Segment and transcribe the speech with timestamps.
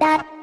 [0.00, 0.37] that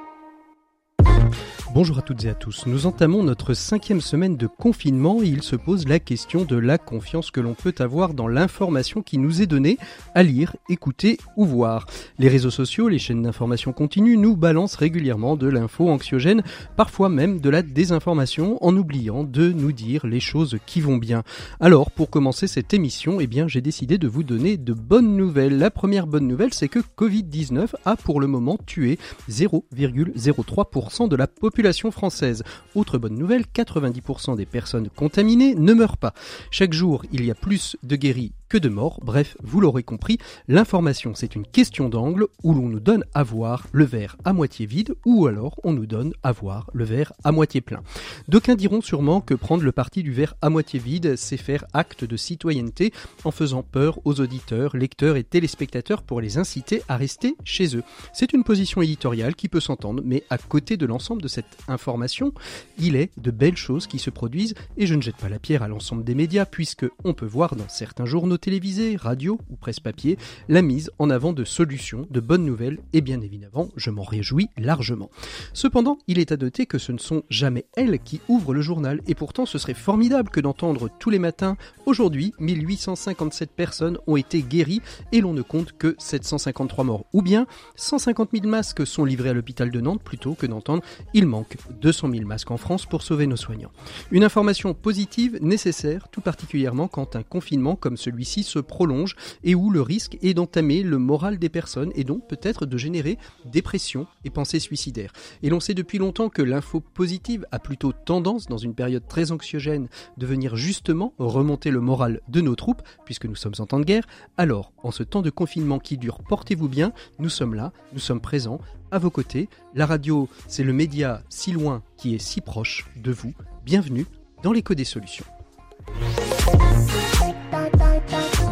[1.75, 2.67] Bonjour à toutes et à tous.
[2.67, 6.77] Nous entamons notre cinquième semaine de confinement et il se pose la question de la
[6.77, 9.77] confiance que l'on peut avoir dans l'information qui nous est donnée
[10.13, 11.85] à lire, écouter ou voir.
[12.17, 16.43] Les réseaux sociaux, les chaînes d'information continue nous balancent régulièrement de l'info anxiogène,
[16.77, 21.23] parfois même de la désinformation en oubliant de nous dire les choses qui vont bien.
[21.59, 25.57] Alors, pour commencer cette émission, eh bien, j'ai décidé de vous donner de bonnes nouvelles.
[25.57, 28.97] La première bonne nouvelle, c'est que Covid-19 a pour le moment tué
[29.29, 32.43] 0,03% de la population française.
[32.75, 36.13] Autre bonne nouvelle, 90% des personnes contaminées ne meurent pas.
[36.51, 38.99] Chaque jour, il y a plus de guéris que de morts.
[39.03, 40.17] Bref, vous l'aurez compris,
[40.47, 44.65] l'information c'est une question d'angle où l'on nous donne à voir le verre à moitié
[44.65, 47.81] vide ou alors on nous donne à voir le verre à moitié plein.
[48.27, 52.03] D'aucuns diront sûrement que prendre le parti du verre à moitié vide, c'est faire acte
[52.03, 57.35] de citoyenneté en faisant peur aux auditeurs, lecteurs et téléspectateurs pour les inciter à rester
[57.43, 57.83] chez eux.
[58.13, 62.33] C'est une position éditoriale qui peut s'entendre, mais à côté de l'ensemble de cette information,
[62.77, 65.63] il est de belles choses qui se produisent et je ne jette pas la pierre
[65.63, 69.79] à l'ensemble des médias puisque on peut voir dans certains journaux télévisées, radio ou presse
[69.79, 70.17] papier,
[70.49, 74.49] la mise en avant de solutions, de bonnes nouvelles, et bien évidemment, je m'en réjouis
[74.57, 75.09] largement.
[75.53, 79.01] Cependant, il est à noter que ce ne sont jamais elles qui ouvrent le journal,
[79.07, 84.41] et pourtant ce serait formidable que d'entendre tous les matins, aujourd'hui, 1857 personnes ont été
[84.41, 87.05] guéries, et l'on ne compte que 753 morts.
[87.13, 91.25] Ou bien, 150 000 masques sont livrés à l'hôpital de Nantes, plutôt que d'entendre, il
[91.25, 93.71] manque 200 000 masques en France pour sauver nos soignants.
[94.11, 99.69] Une information positive nécessaire, tout particulièrement quand un confinement comme celui se prolonge et où
[99.69, 104.29] le risque est d'entamer le moral des personnes et donc peut-être de générer dépression et
[104.29, 105.13] pensées suicidaires.
[105.43, 109.31] Et l'on sait depuis longtemps que l'info positive a plutôt tendance, dans une période très
[109.31, 109.87] anxiogène,
[110.17, 113.85] de venir justement remonter le moral de nos troupes, puisque nous sommes en temps de
[113.85, 114.05] guerre.
[114.37, 118.21] Alors, en ce temps de confinement qui dure, portez-vous bien, nous sommes là, nous sommes
[118.21, 118.59] présents,
[118.91, 119.49] à vos côtés.
[119.73, 123.33] La radio, c'est le média si loin qui est si proche de vous.
[123.65, 124.05] Bienvenue
[124.43, 125.25] dans l'écho des solutions.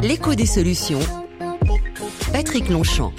[0.03, 1.00] L'écho des solutions.
[2.34, 3.14] Patrick Longchamp.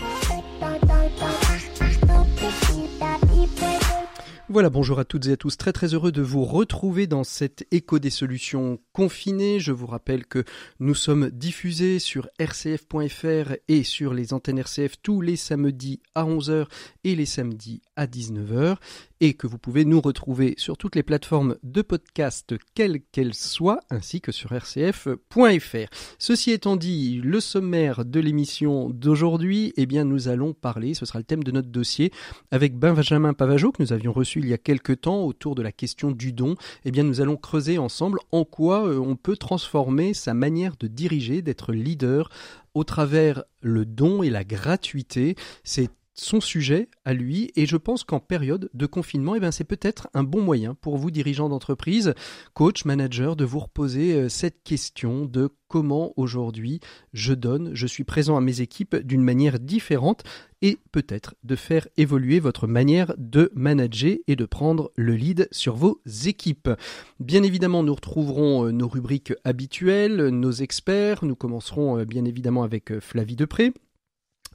[4.51, 5.57] Voilà, bonjour à toutes et à tous.
[5.57, 9.61] Très très heureux de vous retrouver dans cet écho des solutions confinées.
[9.61, 10.45] Je vous rappelle que
[10.79, 16.67] nous sommes diffusés sur rcf.fr et sur les antennes RCF tous les samedis à 11h
[17.03, 18.77] et les samedis à 19h
[19.25, 23.81] et que vous pouvez nous retrouver sur toutes les plateformes de podcast quelles qu'elles soient
[23.89, 25.89] ainsi que sur rcf.fr.
[26.19, 31.21] Ceci étant dit, le sommaire de l'émission d'aujourd'hui, eh bien nous allons parler, ce sera
[31.21, 32.13] le thème de notre dossier
[32.51, 35.73] avec Benjamin Pavageau que nous avions reçu il y a quelques temps autour de la
[35.73, 36.57] question du don.
[36.85, 40.87] Eh bien nous allons creuser ensemble en quoi euh, on peut transformer sa manière de
[40.87, 42.29] diriger, d'être leader
[42.75, 45.35] au travers le don et la gratuité.
[45.63, 50.09] C'est son sujet à lui et je pense qu'en période de confinement, eh c'est peut-être
[50.15, 52.15] un bon moyen pour vous, dirigeants d'entreprise,
[52.55, 56.79] coach, manager, de vous reposer euh, cette question de comment aujourd'hui
[57.13, 60.23] je donne, je suis présent à mes équipes d'une manière différente
[60.63, 65.75] et peut-être de faire évoluer votre manière de manager et de prendre le lead sur
[65.75, 66.71] vos équipes.
[67.19, 72.63] Bien évidemment, nous retrouverons euh, nos rubriques habituelles, nos experts, nous commencerons euh, bien évidemment
[72.63, 73.73] avec Flavie Depré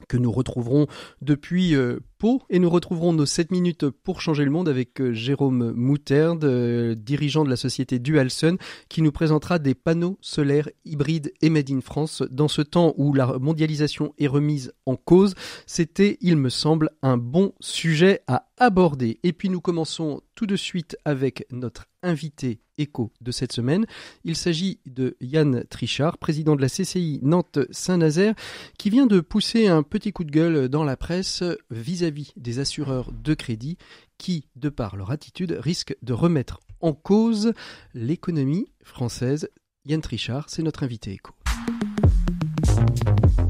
[0.08, 0.86] que nous retrouverons
[1.20, 5.12] depuis euh, Pau et nous retrouverons nos 7 minutes pour changer le monde avec euh,
[5.12, 8.56] Jérôme Mouterde, euh, dirigeant de la société Dualsun,
[8.88, 13.14] qui nous présentera des panneaux solaires hybrides et made in France dans ce temps où
[13.14, 15.34] la mondialisation est remise en cause.
[15.66, 19.18] C'était, il me semble, un bon sujet à aborder.
[19.22, 23.86] Et puis nous commençons tout de suite avec notre invité écho de cette semaine.
[24.24, 28.34] Il s'agit de Yann Trichard, président de la CCI Nantes-Saint-Nazaire,
[28.78, 33.12] qui vient de pousser un petit coup de gueule dans la presse vis-à-vis des assureurs
[33.12, 33.76] de crédit
[34.18, 37.52] qui, de par leur attitude, risquent de remettre en cause
[37.94, 39.48] l'économie française.
[39.86, 41.34] Yann Trichard, c'est notre invité écho.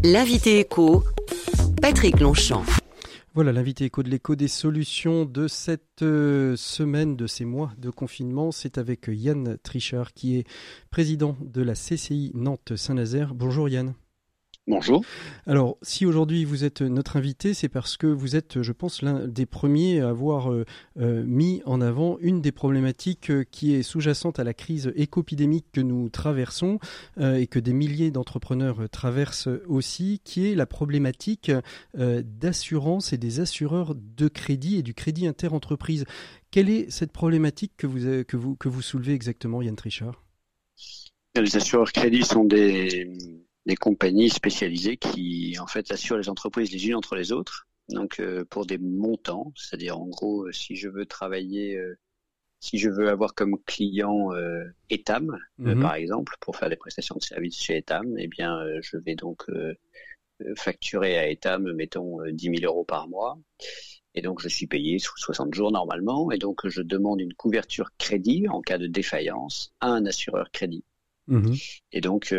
[0.02, 1.04] L'invité écho,
[1.80, 2.64] Patrick Longchamp.
[3.32, 7.88] Voilà l'invité écho de l'écho des solutions de cette euh, semaine, de ces mois de
[7.88, 8.50] confinement.
[8.50, 10.48] C'est avec Yann Trichard qui est
[10.90, 13.36] président de la CCI Nantes-Saint-Nazaire.
[13.36, 13.94] Bonjour Yann.
[14.70, 15.04] Bonjour.
[15.48, 19.26] Alors, si aujourd'hui vous êtes notre invité, c'est parce que vous êtes, je pense, l'un
[19.26, 20.64] des premiers à avoir euh,
[21.00, 25.66] euh, mis en avant une des problématiques euh, qui est sous-jacente à la crise écopidémique
[25.72, 26.78] que nous traversons
[27.20, 31.50] et que des milliers d'entrepreneurs traversent aussi, qui est la problématique
[31.94, 36.04] d'assurance et des assureurs de crédit et du crédit interentreprise.
[36.52, 40.22] Quelle est cette problématique que vous, que vous, que vous soulevez exactement, Yann Trichard?
[41.36, 43.08] Les assureurs crédits sont des,
[43.66, 47.66] des compagnies spécialisées qui en fait assurent les entreprises les unes entre les autres.
[47.88, 51.78] Donc pour des montants, c'est-à-dire en gros si je veux travailler
[52.60, 55.30] si je veux avoir comme client euh, Etam,
[55.60, 55.82] euh, mhm.
[55.82, 59.16] par exemple, pour faire des prestations de services chez Etam, eh bien, euh, je vais
[59.16, 59.74] donc euh,
[60.56, 63.38] facturer à Etam, mettons, 10 000 euros par mois.
[64.14, 66.30] Et donc, je suis payé sous 60 jours normalement.
[66.32, 70.84] Et donc, je demande une couverture crédit en cas de défaillance à un assureur crédit.
[71.28, 71.54] Mhm.
[71.92, 72.34] Et donc,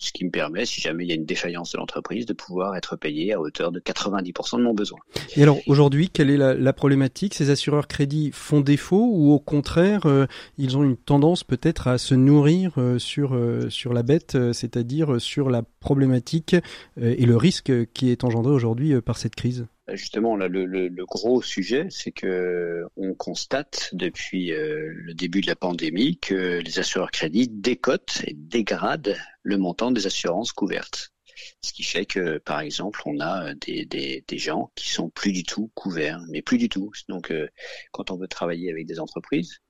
[0.00, 2.74] ce qui me permet, si jamais il y a une défaillance de l'entreprise, de pouvoir
[2.74, 4.98] être payé à hauteur de 90% de mon besoin.
[5.36, 7.34] Et alors aujourd'hui, quelle est la, problématique?
[7.34, 10.26] Ces assureurs crédits font défaut ou au contraire, euh,
[10.56, 15.20] ils ont une tendance peut-être à se nourrir euh, sur, euh, sur la bête, c'est-à-dire
[15.20, 16.56] sur la problématique
[17.00, 19.66] et le risque qui est engendré aujourd'hui par cette crise?
[19.94, 25.56] Justement là, le, gros sujet, c'est que on constate depuis euh, le début de la
[25.56, 31.12] pandémie que les assureurs crédits décotent et dégradent le montant des assurances couvertes.
[31.62, 35.32] Ce qui fait que, par exemple, on a des, des, des gens qui sont plus
[35.32, 36.92] du tout couverts, mais plus du tout.
[37.08, 37.48] Donc, euh,
[37.92, 39.60] quand on veut travailler avec des entreprises,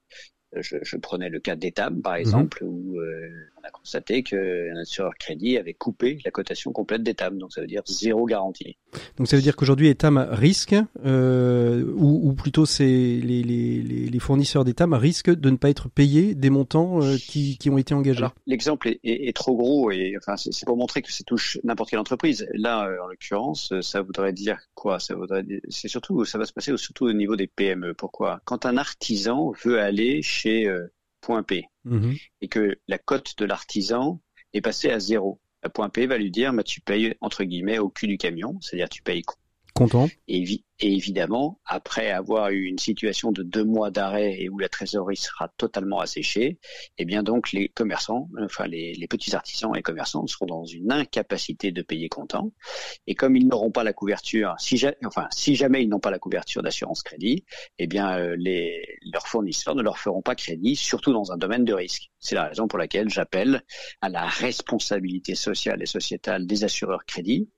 [0.56, 2.20] je, je, prenais le cas d'Etam, par mhm.
[2.20, 7.38] exemple, où euh, on a constaté qu'un assureur crédit avait coupé la cotation complète d'Etam,
[7.38, 8.76] donc ça veut dire zéro garantie.
[9.16, 10.74] Donc ça veut dire qu'aujourd'hui Etam risque,
[11.04, 15.88] euh, ou, ou, plutôt c'est les, les, les, fournisseurs d'Etam risquent de ne pas être
[15.88, 18.26] payés des montants euh, qui, qui, ont été engagés.
[18.46, 21.90] L'exemple est, est, est, trop gros et enfin c'est pour montrer que ça touche n'importe
[21.90, 22.46] quelle entreprise.
[22.54, 24.98] Là, en l'occurrence, ça voudrait dire quoi?
[24.98, 27.94] Ça voudrait c'est surtout ça va se passer surtout au niveau des PME.
[27.94, 28.40] Pourquoi?
[28.44, 32.16] Quand un artisan veut aller chez euh, point P mhm.
[32.40, 34.20] et que la cote de l'artisan
[34.52, 35.40] est passée à zéro.
[35.62, 38.58] La point P va lui dire, bah, tu payes entre guillemets au cul du camion,
[38.60, 39.22] c'est-à-dire tu payes
[39.74, 40.08] content.
[40.28, 44.68] Et, et, évidemment, après avoir eu une situation de deux mois d'arrêt et où la
[44.68, 46.58] trésorerie sera totalement asséchée,
[46.98, 50.90] eh bien donc les commerçants, enfin les, les, petits artisans et commerçants seront dans une
[50.90, 52.52] incapacité de payer comptant.
[53.06, 56.18] Et comme ils n'auront pas la couverture, si, enfin si jamais ils n'ont pas la
[56.18, 57.44] couverture d'assurance crédit,
[57.78, 61.64] eh bien euh, les, leurs fournisseurs ne leur feront pas crédit, surtout dans un domaine
[61.64, 62.10] de risque.
[62.18, 63.62] C'est la raison pour laquelle j'appelle
[64.00, 67.48] à la responsabilité sociale et sociétale des assureurs crédits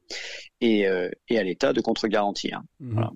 [0.61, 2.63] et, euh, et à l'État de contre-garantir.
[2.81, 2.93] Mmh.
[2.93, 3.12] Voilà.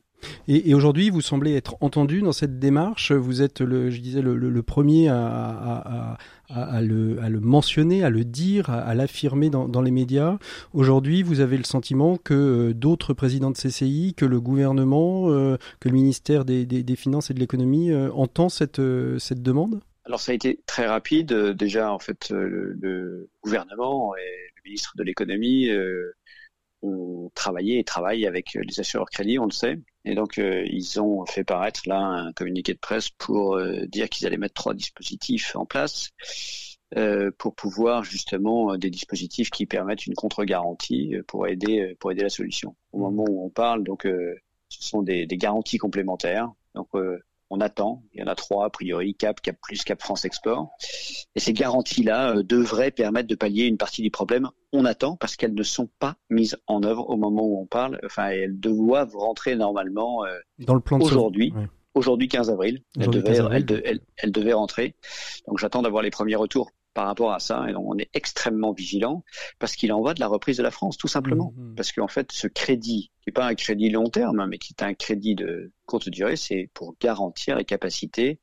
[0.49, 3.13] Et, aujourd'hui, vous semblez être entendu dans cette démarche.
[3.13, 6.17] Vous êtes, le, je disais, le, premier à,
[6.49, 10.39] le, mentionner, à le dire, à, l'affirmer dans, les médias.
[10.73, 15.59] Aujourd'hui, vous avez le sentiment que euh, d'autres présidents de CCI, que le gouvernement, euh,
[15.81, 16.67] que le ministère des,
[16.97, 18.81] Finances et de l'économie euh, entend cette,
[19.19, 19.81] cette demande?
[20.07, 21.33] Alors ça a été très rapide.
[21.33, 26.13] Déjà, en fait, le, gouvernement et le ministre de l'économie euh,
[26.83, 29.79] ont travaillé et travaillent avec les assureurs crédits, on le sait.
[30.05, 34.09] Et donc, euh, ils ont fait paraître là un communiqué de presse pour euh, dire
[34.09, 36.11] qu'ils allaient mettre trois dispositifs en place
[36.97, 42.29] euh, pour pouvoir justement des dispositifs qui permettent une contre-garantie pour aider pour aider la
[42.29, 42.77] solution.
[42.93, 44.07] Au moment où on parle, donc,
[44.69, 46.53] ce sont des, des garanties complémentaires.
[46.75, 46.89] Donc,
[47.51, 48.03] on attend.
[48.13, 50.71] Il y en a trois, a priori, Cap, Cap Plus, Cap France Export.
[51.35, 54.51] Et ces garanties-là euh, devraient permettre de pallier une partie du problème.
[54.73, 58.01] On attend parce qu'elles ne sont pas mises en œuvre au moment où on parle.
[58.05, 61.53] Enfin, elles doivent rentrer normalement euh, dans le plan aujourd'hui.
[61.95, 64.95] Aujourd'hui 15 avril, elles devaient, elles devaient rentrer.
[65.49, 67.67] Donc j'attends d'avoir les premiers retours par rapport à ça.
[67.69, 69.23] Et donc, on est extrêmement vigilant
[69.59, 71.53] parce qu'il en va de la reprise de la France, tout simplement.
[71.55, 71.75] Mmh, mmh.
[71.75, 74.73] Parce qu'en fait, ce crédit, qui n'est pas un crédit long terme, hein, mais qui
[74.73, 78.41] est un crédit de courte durée, c'est pour garantir les capacités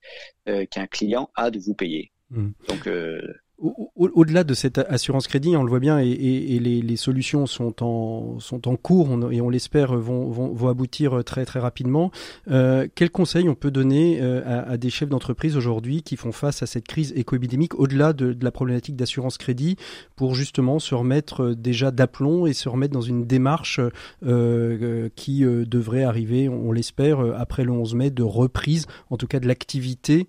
[0.48, 2.12] euh, qu'un client a de vous payer.
[2.29, 2.51] Mmh.
[2.69, 3.21] Donc, euh,
[3.60, 8.67] au-delà de cette assurance crédit, on le voit bien, et, les, solutions sont en, sont
[8.67, 12.12] en cours et on l'espère vont, aboutir très très rapidement.
[12.50, 16.63] Euh, quels conseils on peut donner euh, à, des chefs d'entreprise aujourd'hui qui font face
[16.63, 19.75] à cette crise économique au-delà de, de, la problématique d'assurance crédit
[20.15, 23.79] pour justement se remettre euh, déjà d'aplomb et se remettre dans une démarche
[24.25, 29.39] euh, qui devrait arriver, on, l'espère, après le 11 mai, de reprise, en tout cas
[29.39, 30.27] de l'activité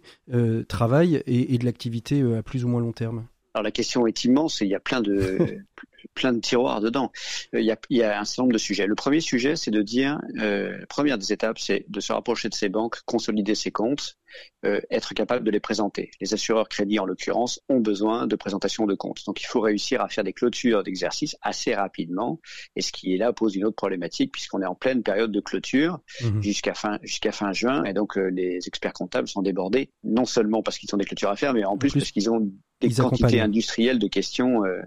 [0.69, 3.24] travail et de l'activité à plus ou moins long terme?
[3.55, 5.39] Alors la question est immense et il y a plein de
[6.15, 7.11] plein de tiroirs dedans.
[7.55, 8.87] Euh, il y a, il y a un certain nombre de sujets.
[8.87, 12.49] Le premier sujet, c'est de dire, euh, la première des étapes, c'est de se rapprocher
[12.49, 14.19] de ces banques, consolider ses comptes,
[14.65, 16.11] euh, être capable de les présenter.
[16.21, 19.25] Les assureurs crédits, en l'occurrence, ont besoin de présentation de comptes.
[19.27, 22.41] Donc il faut réussir à faire des clôtures d'exercice assez rapidement.
[22.77, 25.41] Et ce qui est là pose une autre problématique puisqu'on est en pleine période de
[25.41, 26.43] clôture mmh.
[26.43, 27.85] jusqu'à fin jusqu'à fin juin.
[27.85, 31.31] Et donc euh, les experts comptables sont débordés, non seulement parce qu'ils ont des clôtures
[31.31, 32.51] à faire, mais en plus, parce qu'ils ont
[32.89, 34.83] des quantités industrielles de questions euh,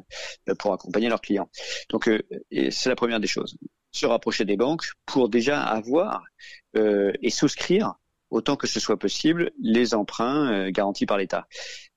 [0.59, 1.49] pour accompagner leurs clients.
[1.89, 2.09] Donc
[2.69, 3.57] c'est la première des choses.
[3.91, 6.23] Se rapprocher des banques pour déjà avoir
[6.75, 7.95] et souscrire
[8.29, 11.47] autant que ce soit possible, les emprunts euh, garantis par l'État.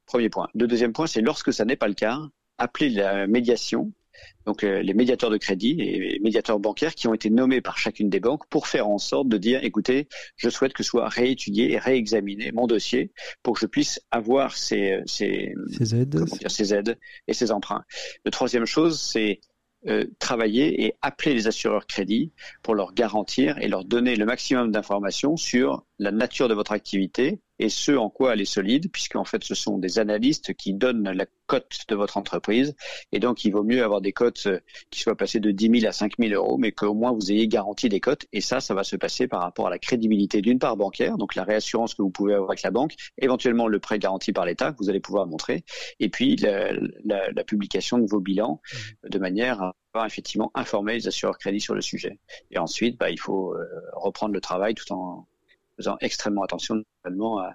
[0.07, 0.49] Premier point.
[0.55, 2.19] Le deuxième point, c'est lorsque ça n'est pas le cas,
[2.59, 3.93] appeler la médiation
[4.47, 7.79] donc euh, les médiateurs de crédit et les médiateurs bancaires qui ont été nommés par
[7.79, 11.73] chacune des banques pour faire en sorte de dire écoutez, je souhaite que soit réétudié
[11.73, 13.13] et réexaminé mon dossier
[13.43, 16.25] pour que je puisse avoir ces, ces, ces aides.
[16.49, 16.99] ces aides
[17.29, 17.85] et ces emprunts.
[18.25, 19.41] La troisième chose, c'est
[19.87, 24.71] euh, travailler et appeler les assureurs crédit pour leur garantir et leur donner le maximum
[24.71, 29.25] d'informations sur la nature de votre activité et ce en quoi elle est solide, puisqu'en
[29.25, 32.75] fait ce sont des analystes qui donnent la cote de votre entreprise,
[33.13, 35.89] et donc il vaut mieux avoir des cotes euh, qui soient passées de 10 000
[35.89, 38.73] à 5 000 euros, mais qu'au moins vous ayez garanti des cotes, et ça, ça
[38.73, 42.03] va se passer par rapport à la crédibilité d'une part bancaire, donc la réassurance que
[42.03, 45.01] vous pouvez avoir avec la banque, éventuellement le prêt garanti par l'État que vous allez
[45.01, 45.63] pouvoir montrer,
[45.99, 46.73] et puis la,
[47.05, 48.63] la, la publication de vos bilans
[49.07, 49.61] de manière
[49.95, 52.19] à effectivement informer les assureurs crédit sur le sujet.
[52.51, 53.65] Et ensuite, bah, il faut euh,
[53.95, 55.27] reprendre le travail tout en
[55.81, 56.83] faisant extrêmement attention
[57.39, 57.55] à.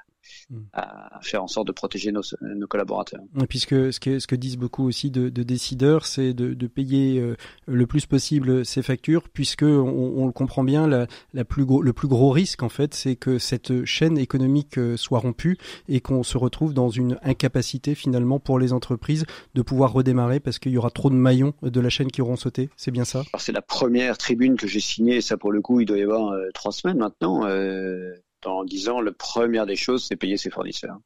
[0.74, 3.22] À faire en sorte de protéger nos, nos collaborateurs.
[3.50, 7.20] Puisque ce que, ce que disent beaucoup aussi de, de décideurs, c'est de, de, payer
[7.20, 7.36] euh,
[7.68, 11.82] le plus possible ces factures, puisque on, on le comprend bien, la, la plus gros,
[11.82, 16.02] le plus gros risque en fait, c'est que cette chaîne économique euh, soit rompue et
[16.02, 20.72] qu'on se retrouve dans une incapacité finalement pour les entreprises de pouvoir redémarrer parce qu'il
[20.72, 22.70] y aura trop de maillons de la chaîne qui auront sauté.
[22.76, 23.24] C'est bien ça?
[23.38, 26.32] C'est la première tribune que j'ai signée, ça pour le coup, il doit y avoir
[26.32, 27.46] euh, trois semaines maintenant.
[27.46, 28.14] Euh,
[28.48, 30.98] en disant la première des choses, c'est payer ses fournisseurs.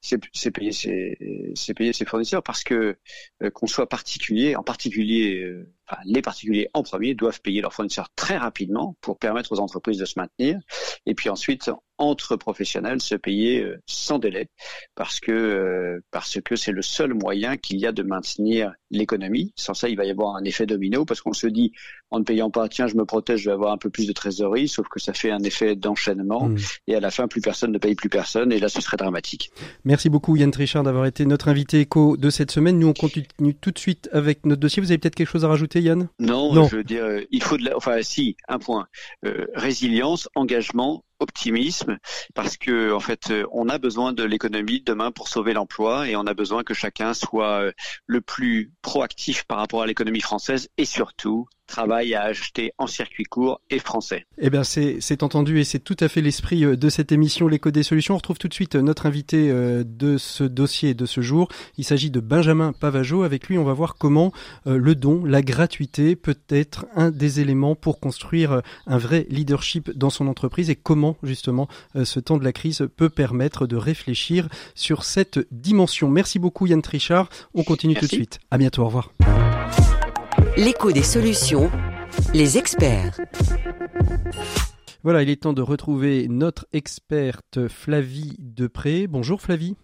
[0.00, 2.96] C'est payer ses, payer ses fournisseurs parce que
[3.42, 7.72] euh, qu'on soit particulier, en particulier, euh, enfin, les particuliers en premier doivent payer leurs
[7.72, 10.58] fournisseurs très rapidement pour permettre aux entreprises de se maintenir,
[11.06, 14.48] et puis ensuite entre professionnels se payer euh, sans délai
[14.94, 19.52] parce que euh, parce que c'est le seul moyen qu'il y a de maintenir l'économie.
[19.56, 21.72] Sans ça, il va y avoir un effet domino parce qu'on se dit
[22.10, 24.12] en ne payant pas, tiens, je me protège, je vais avoir un peu plus de
[24.12, 26.58] trésorerie, sauf que ça fait un effet d'enchaînement mmh.
[26.88, 29.50] et à la fin, plus personne ne paye plus personne et là, ce serait dramatique.
[29.84, 32.78] Merci beaucoup Yann Trichard d'avoir été notre invité éco de cette semaine.
[32.78, 34.82] Nous, on continue tout de suite avec notre dossier.
[34.82, 36.08] Vous avez peut-être quelque chose à rajouter, Yann?
[36.18, 38.86] Non, non, je veux dire, euh, il faut de la, enfin, si, un point,
[39.24, 41.98] euh, résilience, engagement, optimisme
[42.34, 46.16] parce que en fait euh, on a besoin de l'économie demain pour sauver l'emploi et
[46.16, 47.70] on a besoin que chacun soit
[48.06, 53.24] le plus proactif par rapport à l'économie française et surtout travail à acheter en circuit
[53.24, 54.26] court et français.
[54.38, 57.70] Eh bien, c'est entendu et c'est tout à fait l'esprit euh, de cette émission L'écho
[57.70, 58.14] des solutions.
[58.14, 61.48] On retrouve tout de suite notre invité de ce dossier de ce jour.
[61.76, 63.22] Il s'agit de Benjamin Pavageau.
[63.22, 64.32] Avec lui, on va voir comment
[64.64, 70.10] le don, la gratuité peut être un des éléments pour construire un vrai leadership dans
[70.10, 74.48] son entreprise et comment justement euh, ce temps de la crise peut permettre de réfléchir
[74.74, 76.08] sur cette dimension.
[76.08, 77.28] Merci beaucoup Yann Trichard.
[77.54, 78.40] On continue tout de suite.
[78.50, 78.82] À bientôt.
[78.82, 79.12] Au revoir.
[80.56, 81.70] L'écho des solutions,
[82.34, 83.20] les experts.
[85.02, 89.06] Voilà, il est temps de retrouver notre experte Flavie Depré.
[89.06, 89.76] Bonjour Flavie.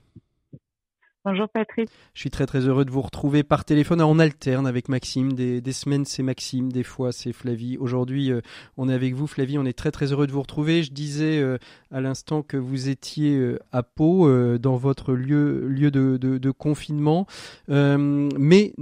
[1.24, 1.90] Bonjour Patrick.
[2.14, 4.00] Je suis très très heureux de vous retrouver par téléphone.
[4.00, 5.34] On alterne avec Maxime.
[5.34, 7.76] Des, semaines c'est Maxime, des fois c'est Flavie.
[7.76, 8.40] Aujourd'hui euh,
[8.76, 9.58] on est avec vous Flavie.
[9.58, 10.82] On est très très heureux de vous retrouver.
[10.82, 11.58] Je disais euh,
[11.90, 14.26] à l'instant que vous étiez euh, à Pau
[14.58, 17.26] dans votre lieu, lieu de, de confinement.
[17.68, 18.72] mais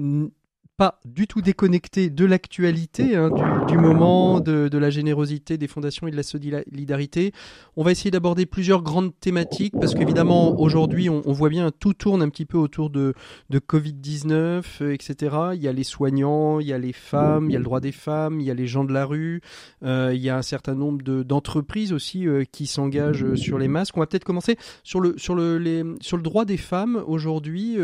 [0.77, 3.31] pas du tout déconnecté de l'actualité, hein,
[3.67, 7.33] du, moment, de, de, la générosité des fondations et de la solidarité.
[7.77, 12.23] On va essayer d'aborder plusieurs grandes thématiques parce qu'évidemment aujourd'hui on, voit bien tout tourne
[12.23, 13.15] un petit peu autour de,
[13.49, 15.37] de Covid-19, euh, etc.
[15.55, 17.81] Il y a les soignants, il y a les femmes, il y a le droit
[17.81, 19.41] des femmes, il y a les gens de la rue,
[19.83, 23.97] euh, il y a un certain nombre d'entreprises aussi euh, qui s'engagent sur les masques.
[23.97, 27.03] On va peut-être commencer sur le, sur le, les, sur le droit des femmes.
[27.07, 27.79] Aujourd'hui,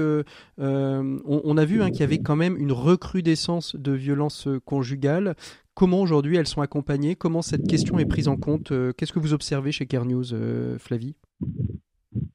[0.58, 5.34] on, on, a vu hein, qu'il y avait quand même une recrudescence de violences conjugales.
[5.74, 7.16] Comment aujourd'hui elles sont accompagnées?
[7.16, 8.72] Comment cette question est prise en compte?
[8.72, 11.16] Euh, Qu'est-ce que vous observez chez Care News, euh, Flavie?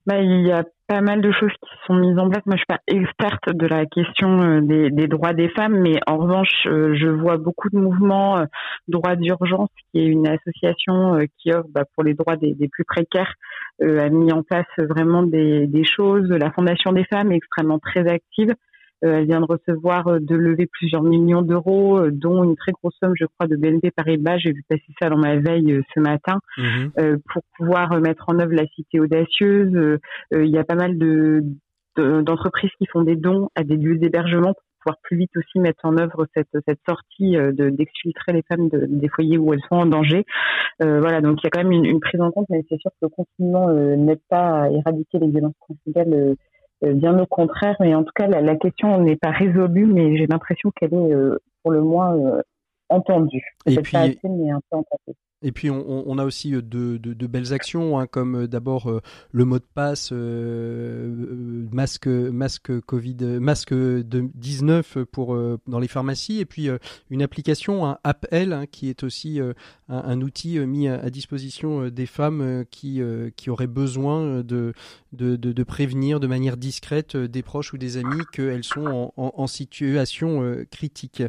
[0.07, 2.43] Bah, il y a pas mal de choses qui sont mises en place.
[2.47, 6.17] Moi, je suis pas experte de la question euh, des, droits des femmes, mais en
[6.17, 8.43] revanche, je vois beaucoup de mouvements
[8.87, 13.33] droits d'urgence, qui est une association qui offre bah, pour les droits des, plus précaires,
[13.81, 16.27] a mis en place vraiment des, choses.
[16.29, 18.55] La Fondation des femmes est extrêmement très active.
[19.03, 22.71] Euh, elle vient de recevoir, euh, de lever plusieurs millions d'euros, euh, dont une très
[22.71, 24.39] grosse somme, je crois, de BNP Paribas.
[24.39, 27.19] J'ai vu passer ça dans ma veille ce matin mhm.
[27.31, 29.99] pour pouvoir mettre en œuvre la cité audacieuse.
[30.33, 31.43] Il y a pas mal de
[31.97, 35.83] d'entreprises qui font des dons à des lieux d'hébergement pour pouvoir plus vite aussi mettre
[35.83, 39.87] en œuvre cette, cette sortie d'exfiltrer les femmes de, des foyers où elles sont en
[39.87, 40.23] danger.
[40.83, 42.79] Euh, voilà, donc il y a quand même une, une prise en compte, mais c'est
[42.79, 46.35] sûr que le confinement n'aide pas à éradiquer les violences conjugales euh,
[46.81, 50.27] bien au contraire, mais en tout cas, la, la question n'est pas résolue, mais j'ai
[50.27, 52.41] l'impression qu'elle est euh, pour le moins euh,
[52.89, 53.55] entendue.
[53.65, 54.77] Et puis, assez, mais un peu
[55.44, 59.01] Et puis on, a aussi euh, de, belles actions, hein, comme euh, d'abord euh,
[59.32, 66.70] le mot de passe masque masque Covid masque 19 pour dans les pharmacies, et puis
[67.12, 69.39] une application, un AppL, hein, qui est aussi
[69.89, 73.01] un, outil mis à, disposition des femmes qui
[73.36, 74.74] qui auraient besoin de,
[75.13, 81.22] de, prévenir de manière discrète des proches ou des amis qu'elles sont en, situation critique.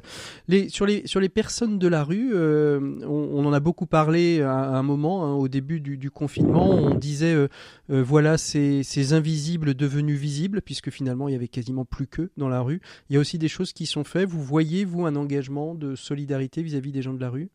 [0.46, 4.42] Les, sur les sur les personnes de la rue, on en a beaucoup parlé parlé
[4.42, 7.48] à, un moment, hein, au début du, confinement, on disait euh,
[7.90, 12.48] euh, voilà ces, invisibles devenus visibles, puisque finalement il y avait quasiment plus qu'eux dans
[12.48, 12.80] la rue.
[13.10, 14.28] Il y a aussi des choses qui sont faites.
[14.28, 17.48] Vous voyez, vous, un engagement de solidarité vis-à-vis des gens de la rue?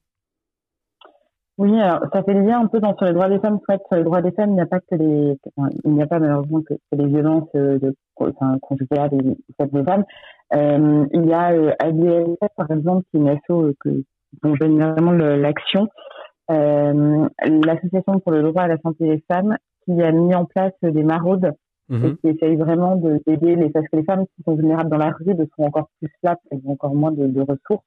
[1.58, 3.60] Oui, alors ça fait lien un peu dans sur les droits des femmes.
[3.66, 5.38] sur les droits des femmes, il n'y a pas que les,
[5.86, 9.38] il n'y a pas malheureusement que, les violences euh, de, enfin, conjugales des,
[9.72, 10.04] des femmes.
[10.52, 12.26] il y a euh,
[12.58, 14.04] par exemple, qui est une asso que
[14.42, 16.13] dont vraiment l'action, euh,
[16.50, 21.04] l'association pour le droit à la santé des femmes qui a mis en place des
[21.04, 21.54] maraudes
[21.90, 22.06] mhm.
[22.06, 25.12] et qui essaye vraiment d'aider les parce que les femmes qui sont vulnérables dans la
[25.12, 27.86] rue sont encore plus là, elles ont encore moins de, de ressources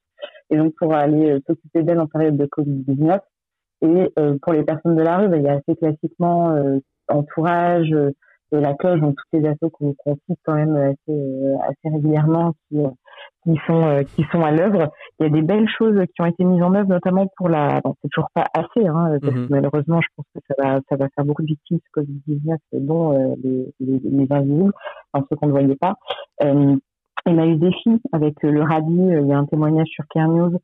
[0.51, 3.21] et donc pour aller euh, s'occuper d'elles en période de Covid-19
[3.83, 6.79] et euh, pour les personnes de la rue, ben, il y a assez classiquement euh,
[7.09, 7.95] entourage
[8.53, 9.95] et la cloche, donc toutes les assos qu'on
[10.29, 12.79] cite quand même assez, assez régulièrement qui
[13.47, 14.91] qui sont euh, qui sont à l'œuvre.
[15.19, 17.81] Il y a des belles choses qui ont été mises en œuvre, notamment pour la.
[17.85, 19.47] Bon, c'est toujours pas assez, hein, parce mhm.
[19.47, 22.57] que malheureusement, je pense que ça va ça va faire beaucoup de victimes ce Covid-19,
[22.73, 24.73] dont euh, les, les, les invisibles,
[25.13, 25.95] enfin ceux qu'on ne voyait pas.
[26.43, 26.77] Euh,
[27.29, 29.09] il a eu des filles avec le radis.
[29.21, 30.59] il y a un témoignage sur Care News.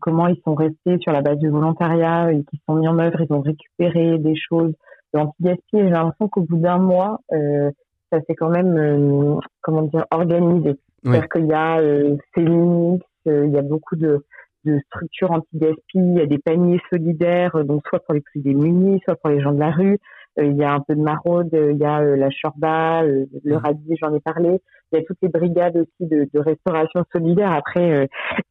[0.00, 3.20] comment ils sont restés sur la base du volontariat et qui sont mis en œuvre,
[3.20, 4.72] ils ont récupéré des choses
[5.14, 5.62] anti-gaspi.
[5.72, 10.80] J'ai l'impression qu'au bout d'un mois, ça s'est quand même, comment dire, organisé.
[11.02, 14.24] C'est-à-dire qu'il y a euh, euh, il y a beaucoup de,
[14.64, 18.40] de structures anti-gaspi, il y a des paniers solidaires, euh, donc soit pour les plus
[18.40, 19.98] démunis, soit pour les gens de la rue.
[20.38, 23.56] Euh, il y a un peu de maraude, il y a la Chorba, le mm.
[23.56, 24.60] radis, j'en ai parlé.
[24.92, 27.52] Il y a toutes les brigades aussi de, de restauration solidaire.
[27.52, 28.08] Après,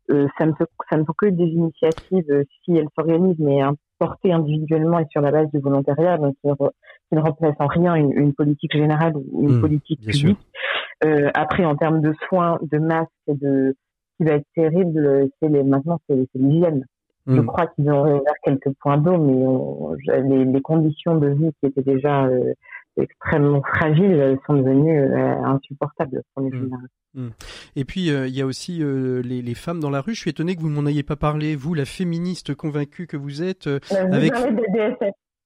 [0.09, 0.53] ça ne
[0.89, 3.59] ça ne sont que des initiatives si elles s'organisent, mais
[3.97, 6.47] portées individuellement et sur la base du volontariat, donc qui,
[7.11, 10.37] ne remplacent en rien une, une politique générale ou une mm, politique publique.
[11.05, 15.49] Euh, après, en termes de soins, de masques, de ce qui va être terrible, c'est
[15.49, 16.85] les maintenant c'est l'hygiène.
[17.27, 17.45] Je hmm.
[17.45, 21.83] crois qu'ils ont réouvert quelques points d'eau, mais les, les, conditions de vie qui étaient
[21.83, 22.53] déjà euh,
[22.97, 26.71] extrêmement fragiles sont devenues euh, insupportables pour les mmh.
[27.13, 27.27] Mmh.
[27.75, 30.15] Et puis euh, il y a aussi les, les, femmes dans la rue.
[30.15, 33.17] Je suis étonné que vous ne m'en ayez pas parlé, vous, la féministe convaincue que
[33.17, 33.67] vous êtes.
[33.91, 34.33] avec...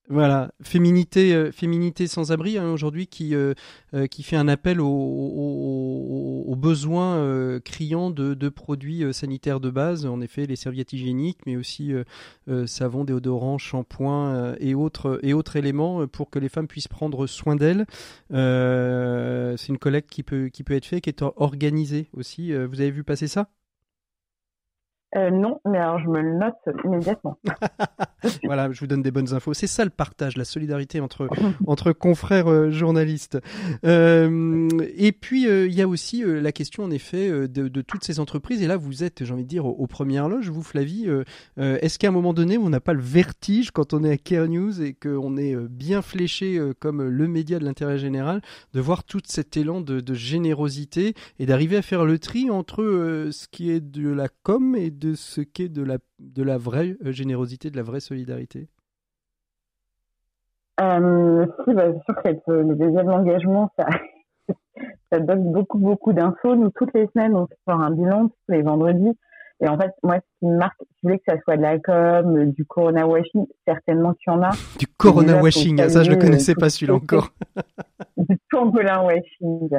[0.10, 3.54] Voilà, féminité, euh, féminité sans abri hein, aujourd'hui qui euh,
[3.94, 10.06] euh, qui fait un appel aux, besoins criants de, de, produits sanitaires de base.
[10.06, 11.92] En effet, les serviettes hygiéniques, mais aussi
[12.66, 17.58] savon, déodorant, shampoing et autres et autres éléments pour que les femmes puissent prendre soin
[17.58, 17.86] d'elles.
[18.30, 22.54] C'est une collecte qui peut qui peut être faite, qui est organisée aussi.
[22.54, 23.50] vous avez vu passer ça?
[25.16, 27.38] Euh, non, mais alors je me le note immédiatement.
[28.44, 29.54] voilà, je vous donne des bonnes infos.
[29.54, 31.28] C'est ça le partage, la solidarité entre,
[31.68, 33.38] entre confrères euh, journalistes.
[33.86, 38.62] Euh, et puis, il y a aussi la question, en effet, de, toutes ces entreprises.
[38.62, 41.08] Et là, vous êtes, j'ai envie de dire, aux, premières loges, vous, Flavie.
[41.58, 44.48] Est-ce qu'à un moment donné, on n'a pas le vertige quand on est à Care
[44.48, 48.42] News et qu'on est bien fléché comme le média de l'intérêt général,
[48.74, 53.30] de voir tout cet élan de, de générosité et d'arriver à faire le tri entre
[53.32, 56.58] ce qui est de la com et de de ce qu'est de la, de la
[56.58, 58.70] vraie euh, générosité, de la vraie solidarité
[60.80, 63.86] euh, Si, bah, c'est sûr que le deuxième engagement, ça,
[65.12, 66.56] ça donne beaucoup, beaucoup d'infos.
[66.56, 69.18] Nous, toutes les semaines, on fait un bilan tous les vendredis.
[69.60, 71.80] Et en fait, moi, ce qui me marque, je voulais que ça soit de la
[71.80, 74.52] com, euh, du corona washing, certainement qu'il y en a.
[74.80, 77.30] Du corona washing, ça je ne connaissais pas celui-là encore.
[78.18, 79.70] du corona washing.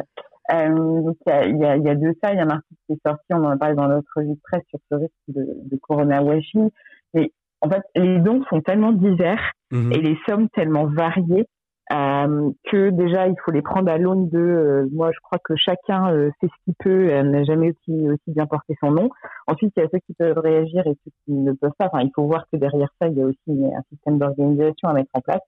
[0.53, 3.07] Euh, donc il y a, y a de ça, il y a article qui est
[3.07, 5.77] sorti, on en a parlé dans notre revue de presse sur ce risque de, de
[5.77, 6.71] corona washing.
[7.15, 9.93] Mais en fait, les dons sont tellement divers mhm.
[9.93, 11.47] et les sommes tellement variées
[11.93, 14.39] euh, que déjà il faut les prendre à l'aune de.
[14.39, 18.09] Euh, moi, je crois que chacun euh, fait ce qu'il peut, et n'a jamais aussi,
[18.09, 19.11] aussi bien porté son nom.
[19.47, 21.87] Ensuite, il y a ceux qui peuvent réagir et ceux qui ne peuvent pas.
[21.93, 24.95] Enfin, il faut voir que derrière ça, il y a aussi un système d'organisation à
[24.95, 25.43] mettre en place.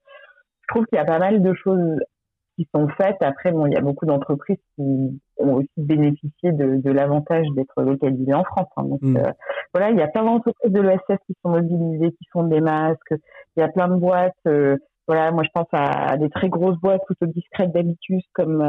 [0.61, 1.97] Je trouve qu'il y a pas mal de choses
[2.57, 3.21] qui sont faites.
[3.21, 7.81] Après, bon, il y a beaucoup d'entreprises qui ont aussi bénéficié de, de l'avantage d'être
[7.81, 8.67] localisées en France.
[8.75, 8.83] Hein.
[8.83, 9.17] Donc mm.
[9.17, 9.31] euh,
[9.73, 13.13] voilà, il y a plein d'entreprises de l'ESS qui sont mobilisées, qui font des masques.
[13.55, 16.77] Il y a plein de boîtes euh, voilà, moi je pense à des très grosses
[16.79, 18.59] boîtes plutôt discrètes d'habitude comme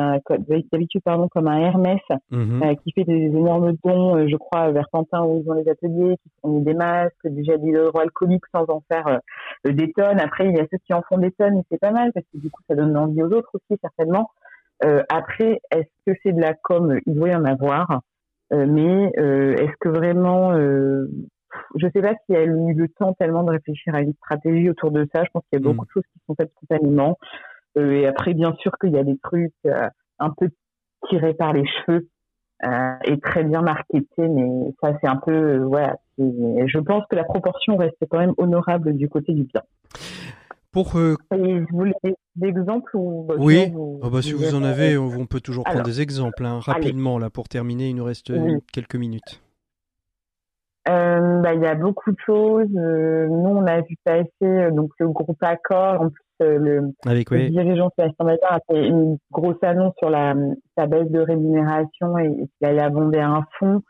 [0.73, 2.77] d'habitude pardon comme un Hermès mhm.
[2.85, 6.31] qui fait des énormes dons, je crois vers Pantin où ils ont les ateliers, qui
[6.41, 9.21] font des masques, des gels hydroalcooliques sans en faire
[9.65, 10.21] des tonnes.
[10.21, 12.27] Après il y a ceux qui en font des tonnes, et c'est pas mal parce
[12.33, 14.31] que du coup ça donne envie aux autres aussi certainement.
[14.85, 16.99] Euh, après, est-ce que c'est de la com?
[17.07, 18.01] Il doit y en avoir.
[18.53, 20.53] Euh, mais euh, est-ce que vraiment
[21.77, 24.15] je ne sais pas si elle a eu le temps tellement de réfléchir à une
[24.15, 25.25] stratégie autour de ça.
[25.25, 25.87] Je pense qu'il y a beaucoup mm.
[25.87, 27.19] de choses qui sont faites spontanément.
[27.77, 29.55] Euh, et après, bien sûr qu'il y a des trucs
[30.19, 30.51] un peu
[31.09, 32.09] tirés par les cheveux
[32.65, 35.97] euh, et très bien marketés, mais ça, c'est un peu, voilà.
[36.19, 39.63] Je pense que la proportion reste quand même honorable du côté du bien.
[40.73, 41.17] Pour, euh...
[41.31, 45.41] vous voulez des exemples ou bah, Oui, ah bah, si vous en avez, on peut
[45.41, 46.45] toujours prendre des exemples.
[46.45, 46.59] Hein.
[46.61, 49.41] Rapidement, là, pour terminer, il nous reste euh, quelques minutes.
[50.89, 52.69] Euh, bah, il y a beaucoup de choses.
[52.77, 56.01] Euh, nous, on a vu passer donc le groupe Accord.
[56.01, 60.35] En plus, le, Avec, le dirigeant Sébastien Bazin a fait une grosse annonce sur la,
[60.77, 63.83] sa baisse de rémunération et, et qu'il allait abonder un fonds.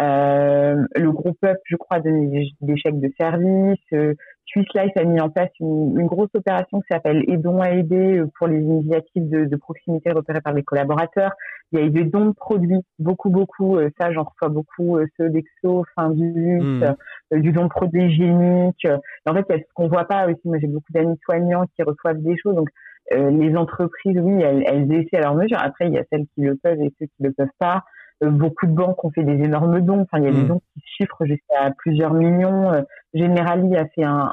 [0.00, 4.14] Euh, le groupe Up, je crois, donne des, chèques de service.
[4.56, 7.70] Euh, Swiss Life a mis en place une, une grosse opération qui s'appelle Aidons à
[7.70, 11.32] aider euh, pour les initiatives de, de, proximité repérées par les collaborateurs.
[11.72, 13.76] Il y a eu des dons de produits, beaucoup, beaucoup.
[13.76, 14.98] Euh, ça, j'en reçois beaucoup.
[15.16, 17.40] ceux d'Exo, Findus, mmh.
[17.40, 18.86] du don de produits hygiéniques.
[19.26, 20.40] en fait, il y a ce qu'on voit pas aussi.
[20.44, 22.54] Moi, j'ai beaucoup d'amis soignants qui reçoivent des choses.
[22.54, 22.68] Donc,
[23.12, 25.58] les entreprises, oui, elles, elles essaient à leur mesure.
[25.60, 27.84] Après, il y a celles qui le peuvent et ceux qui le peuvent pas.
[28.24, 30.00] Euh, beaucoup de banques ont fait des énormes dons.
[30.00, 30.48] Enfin, il y a des mm.
[30.48, 32.72] dons qui chiffrent jusqu'à plusieurs millions.
[32.72, 32.82] Euh,
[33.14, 34.30] Generali a fait un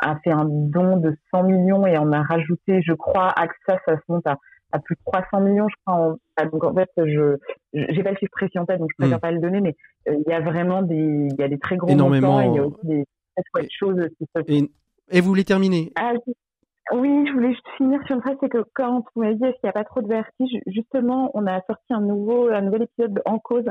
[0.00, 3.96] a fait un don de 100 millions et on a rajouté, je crois, AXA, ça
[3.96, 4.38] se monte à,
[4.70, 6.16] à plus de 300 millions, je crois.
[6.52, 7.36] donc en fait, je
[7.72, 9.20] j'ai pas le chiffre précis en tête, donc je préfère mm.
[9.20, 9.74] pas le donner, mais
[10.08, 12.40] euh, il y a vraiment des il y a des très gros Énormément.
[12.40, 13.04] montants et il y a aussi des
[13.52, 14.70] très choses qui se et,
[15.10, 15.92] et vous voulez terminer?
[15.96, 16.12] Ah,
[16.92, 19.52] oui, je voulais juste finir sur une phrase, c'est que quand vous m'avez dit est-ce
[19.54, 22.82] qu'il n'y a pas trop de vertige, justement, on a sorti un nouveau, un nouvel
[22.82, 23.64] épisode En cause,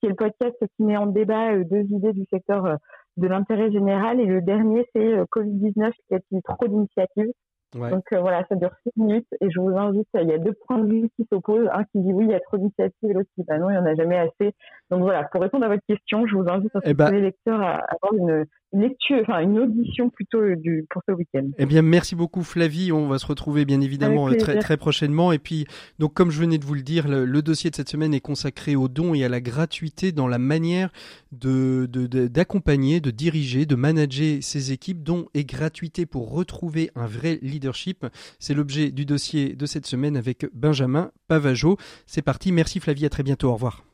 [0.00, 2.76] qui est le podcast qui met en débat euh, deux idées du secteur euh,
[3.16, 4.20] de l'intérêt général.
[4.20, 7.32] Et le dernier, c'est euh, Covid-19, qui a trop d'initiatives.
[7.72, 10.78] Donc voilà, ça dure six minutes et je vous invite, il y a deux points
[10.78, 13.28] de vue qui s'opposent, un qui dit oui, il y a trop d'initiatives et l'autre
[13.36, 14.56] qui dit bah non, il n'y en a jamais assez.
[14.90, 17.60] Donc voilà, pour répondre à votre question, je vous invite à eh ben les lecteurs
[17.60, 21.48] à avoir une lecture, enfin une audition plutôt du, pour ce week-end.
[21.58, 22.92] Eh bien, merci beaucoup Flavie.
[22.92, 25.32] On va se retrouver bien évidemment très, très prochainement.
[25.32, 25.66] Et puis,
[25.98, 28.76] donc comme je venais de vous le dire, le, dossier de cette semaine est consacré
[28.76, 30.90] aux dons et à la gratuité dans la manière
[31.32, 37.06] de d'accompagner, de, de, diriger, de manager ces équipes, dont et gratuité pour retrouver un
[37.06, 38.06] vrai leadership.
[38.38, 41.76] C'est l'objet du dossier de cette semaine avec Benjamin Pavageau.
[42.06, 42.52] C'est parti.
[42.52, 43.06] Merci Flavie.
[43.06, 43.48] À très bientôt.
[43.48, 43.84] Au revoir.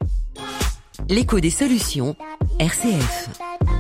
[1.08, 2.16] L'écho des solutions,
[2.58, 3.75] RCF.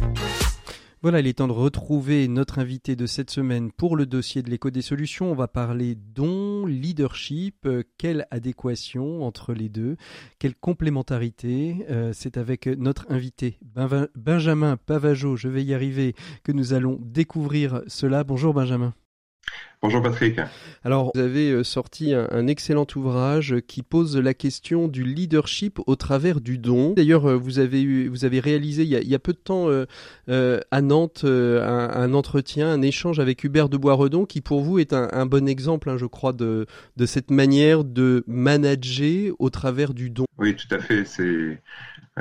[1.06, 4.50] Voilà, il est temps de retrouver notre invité de cette semaine pour le dossier de
[4.50, 5.30] l'écho des solutions.
[5.30, 9.96] On va parler dons, leadership, euh, quelle adéquation entre les deux,
[10.40, 11.86] quelle complémentarité.
[11.90, 13.60] Euh, c'est avec notre invité
[14.16, 18.24] Benjamin Pavageau, je vais y arriver, que nous allons découvrir cela.
[18.24, 18.92] Bonjour Benjamin.
[19.86, 20.40] Bonjour Patrick.
[20.82, 25.94] Alors, vous avez euh, sorti un, excellent ouvrage qui pose la question du leadership au
[25.94, 26.94] travers du don.
[26.94, 30.60] D'ailleurs, euh, vous avez, eu, vous avez réalisé il y, a, peu de temps euh,
[30.72, 35.26] à Nantes un, entretien, un échange avec Hubert de Boisredon qui pour vous est un,
[35.26, 40.24] bon exemple, hein, je crois, de, de cette manière de manager au travers du don.
[40.36, 41.04] Oui, tout à fait.
[41.04, 41.60] C'est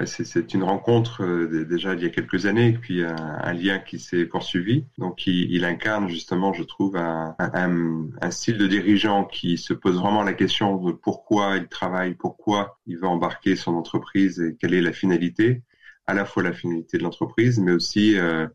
[0.03, 3.97] c'est une rencontre euh, déjà il y a quelques années, et puis un, lien qui
[3.99, 4.85] s'est poursuivi.
[4.97, 10.23] Donc il, incarne justement, je trouve, un, un, style de dirigeant qui se pose vraiment
[10.23, 14.81] la question de pourquoi il travaille, pourquoi il veut embarquer son entreprise et quelle est
[14.81, 15.63] la finalité,
[16.07, 18.47] à la fois la finalité de l'entreprise, mais aussi euh,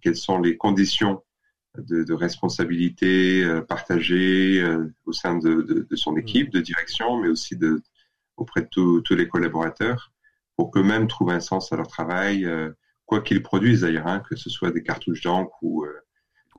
[0.00, 1.22] quelles sont les conditions
[1.78, 7.20] de, de responsabilité euh, partagée euh, au sein de, de, de, son équipe de direction,
[7.20, 7.80] mais aussi de,
[8.36, 8.68] auprès de
[9.00, 10.12] tous les collaborateurs
[10.56, 12.70] pour qu'eux-mêmes trouvent un sens à leur travail, euh,
[13.06, 15.90] quoi qu'ils produisent d'ailleurs, hein, que ce soit des cartouches d'encre ou euh,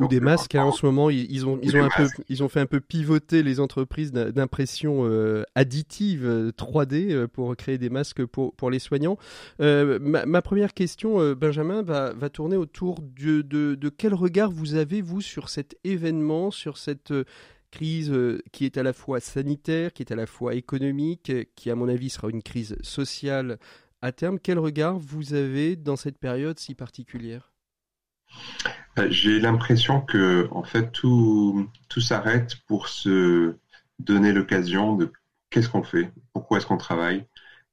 [0.01, 0.55] ou des masques.
[0.55, 2.81] Hein, en ce moment, ils, ont, ils ont, un peu, ils ont fait un peu
[2.81, 9.17] pivoter les entreprises d'impression euh, additive 3D pour créer des masques pour, pour les soignants.
[9.57, 15.01] ma, première question, Benjamin, va, va tourner autour de, de, de, quel regard vous avez,
[15.01, 17.13] vous, sur cet événement, sur cette
[17.75, 21.69] crise euh, qui est à la fois sanitaire, qui est à la fois économique, qui
[21.69, 23.59] à mon avis sera une crise sociale
[24.05, 24.39] à terme.
[24.39, 27.51] Quel regard vous avez dans cette période si particulière?
[28.99, 33.55] Euh, J'ai l'impression que en fait tout, s'arrête pour se
[33.99, 35.11] donner l'occasion de
[35.49, 37.25] qu'est-ce qu'on fait, pourquoi est-ce qu'on travaille,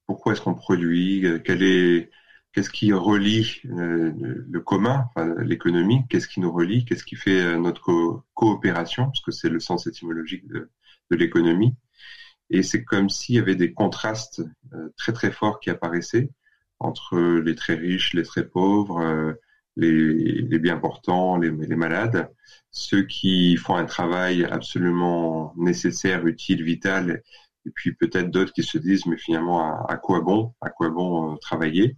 [0.06, 5.06] pourquoi est-ce qu'on produit, euh, qu'est-ce qui relie le commun,
[5.38, 9.86] l'économie, qu'est-ce qui nous relie, qu'est-ce qui fait notre coopération, parce que c'est le sens
[9.86, 10.70] étymologique de
[11.10, 11.74] l'économie.
[12.52, 14.42] Et c'est comme s'il y avait des contrastes
[14.96, 16.30] très très forts qui apparaissaient
[16.78, 19.36] entre les très riches, les très pauvres,
[19.76, 22.30] les, les bien portants, les, les, malades,
[22.70, 27.22] ceux qui font un travail absolument nécessaire, utile, vital,
[27.66, 31.32] et puis peut-être d'autres qui se disent mais finalement à, quoi bon, à quoi bon
[31.32, 31.96] euh, travailler?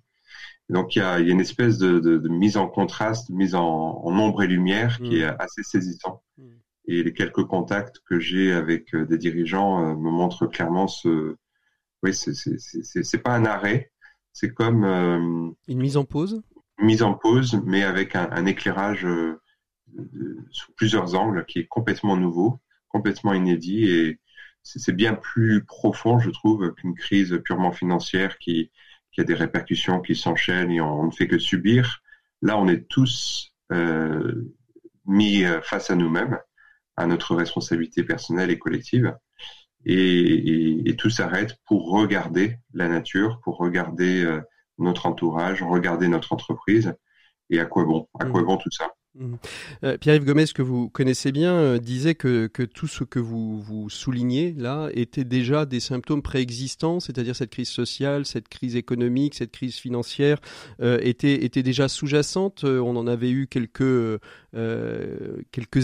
[0.69, 3.29] Donc il y a, il y a une espèce de, de, de, mise en contraste,
[3.31, 5.37] mise en, en ombre et lumière qui est mm.
[5.39, 6.23] assez saisissant.
[6.39, 6.51] Mm.
[6.87, 11.37] Et les quelques contacts que j'ai avec euh, des dirigeants euh, me montrent clairement ce,
[12.03, 13.91] oui, c'est pas un arrêt,
[14.33, 14.85] c'est comme
[15.67, 16.43] une mise en pause?
[16.79, 19.41] mise en pause, mais avec un, un éclairage euh,
[20.51, 23.89] sous plusieurs angles qui est complètement nouveau, complètement inédit.
[23.89, 24.21] Et
[24.63, 28.71] c'est bien plus profond, je trouve, qu'une crise purement financière qui,
[29.13, 32.03] qui a des répercussions qui s'enchaînent et on, ne fait que subir.
[32.43, 34.53] Là, on est tous euh,
[35.07, 36.39] mis euh, face à nous-mêmes,
[36.97, 39.17] à notre responsabilité personnelle et collective.
[39.87, 44.41] Et, et, et tout s'arrête pour regarder la nature, pour regarder euh,
[44.79, 46.95] notre entourage, regarder notre entreprise
[47.51, 48.47] et à quoi bon, à quoi mmh.
[48.47, 48.94] bon tout ça?
[49.17, 49.35] Mmh.
[49.85, 53.89] Euh, Pierre-Yves Gomez, que vous connaissez bien, euh, disait que, tout ce que vous, vous
[53.89, 59.53] soulignez là était déjà des symptômes préexistants, c'est-à-dire cette crise sociale, cette crise économique, cette
[59.53, 60.41] crise financière
[60.81, 62.65] euh, était, déjà sous-jacente.
[62.65, 64.21] On en avait eu quelques,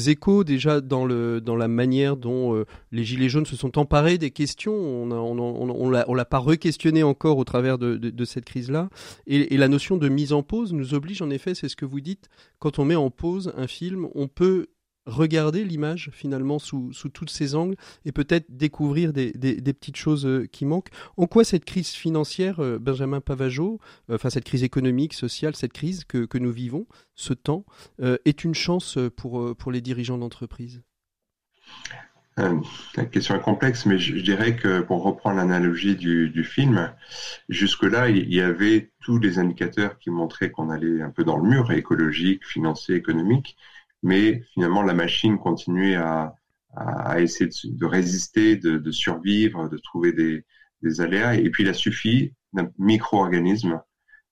[0.09, 4.75] échos déjà dans, la manière dont les Gilets jaunes se sont emparés des questions.
[4.75, 8.89] On on l'a pas re-questionné encore au travers de cette crise-là.
[9.29, 11.85] Et, et, la notion de mise en pause nous oblige en effet, c'est ce que
[11.85, 14.69] vous dites, quand on met en pause un film, on peut
[15.05, 19.97] regarder l'image finalement sous, sous tous ses angles et peut-être découvrir des, des, des, petites
[19.97, 20.89] choses euh, qui manquent.
[21.19, 23.79] En quoi cette crise financière, euh, Benjamin Pavageau,
[24.09, 27.67] euh, enfin cette crise économique, sociale, cette crise que, que nous vivons, ce temps,
[28.25, 30.83] est une chance pour, pour les dirigeants d'entreprise?
[32.97, 36.93] La question est complexe, mais je, dirais que pour reprendre l'analogie du, film,
[37.49, 41.49] jusque-là, il y avait tous les indicateurs qui montraient qu'on allait un peu dans le
[41.49, 43.57] mur, écologique, financier, économique
[44.03, 46.35] mais finalement la machine continuait à,
[47.19, 51.35] essayer de, résister, de, survivre, de trouver des, aléas.
[51.35, 53.81] Et puis il a suffi d'un micro-organisme,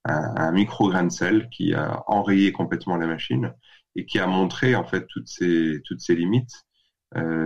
[0.05, 3.53] un, un micro-grain de sel qui a enrayé complètement la machine
[3.97, 6.68] et qui a montré en fait toutes ces, toutes ces limites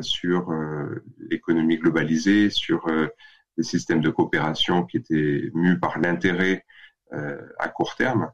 [0.01, 3.09] sur euh, l'économie globalisée, sur euh,
[3.57, 6.65] les systèmes de coopération qui étaient mus par l'intérêt
[7.13, 8.31] euh, à court terme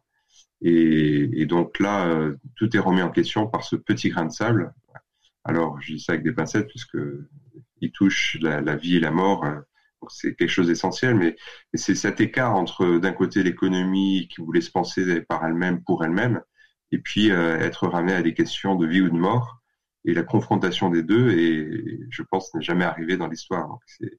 [0.60, 4.32] et, et, donc là, euh, tout est remis en question par ce petit grain de
[4.32, 4.74] sable.
[5.44, 6.98] Alors, je dis ça avec des pincettes puisque
[7.80, 9.44] il touche la, vie et la mort.
[9.44, 9.60] Euh,
[10.08, 11.36] c'est quelque chose d'essentiel, mais,
[11.72, 16.04] mais c'est cet écart entre d'un côté l'économie qui voulait se penser par elle-même pour
[16.04, 16.40] elle-même,
[16.92, 19.57] et puis euh, être ramené à des questions de vie ou de mort,
[20.08, 23.78] et la confrontation des deux, et je pense n'est jamais arrivé dans l'histoire.
[23.86, 24.18] C'est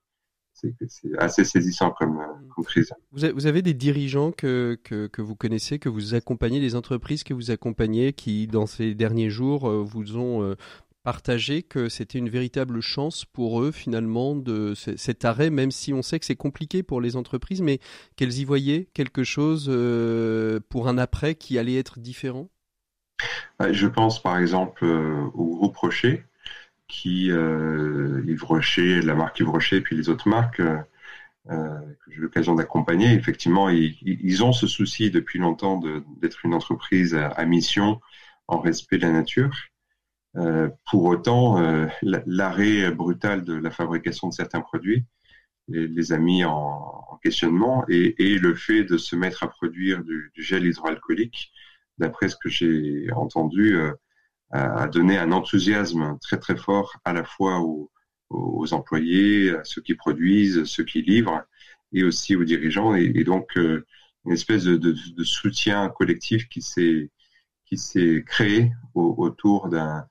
[0.87, 2.19] c'est assez saisissant comme,
[2.53, 2.91] comme crise.
[3.11, 7.33] Vous avez des dirigeants que, que, que, vous connaissez, que vous accompagnez, des entreprises que
[7.33, 10.55] vous accompagnez, qui dans ces derniers jours euh, vous ont euh,
[11.03, 16.01] partagé que c'était une véritable chance pour eux finalement de cet arrêt, même si on
[16.01, 17.79] sait que c'est compliqué pour les entreprises, mais
[18.15, 22.49] qu'elles y voyaient quelque chose euh, pour un après qui allait être différent?
[23.71, 26.23] Je pense par exemple au groupe Rocher,
[26.89, 30.77] qui euh, Yves Rocher, la marque Yves Rocher, et puis les autres marques euh,
[31.49, 35.81] euh, que j'ai l'occasion d'accompagner, effectivement, ils, ont ce souci depuis longtemps
[36.17, 38.01] d'être une entreprise à, mission
[38.47, 39.55] en respect de la nature.
[40.35, 45.05] Euh, pour autant, euh, l'arrêt brutal de la fabrication de certains produits
[45.69, 50.31] les, a mis en, en questionnement et, le fait de se mettre à produire du,
[50.33, 51.51] du gel hydroalcoolique,
[51.99, 53.93] d'après ce que j'ai entendu, euh,
[54.51, 57.91] a donné un enthousiasme très très fort à la fois aux,
[58.29, 61.43] aux, employés, à ceux qui produisent, ceux qui livrent,
[61.93, 63.85] et aussi aux dirigeants, et, et donc euh,
[64.25, 67.11] une espèce de, de, de, soutien collectif qui s'est
[67.65, 70.05] qui s'est créé au, autour d'un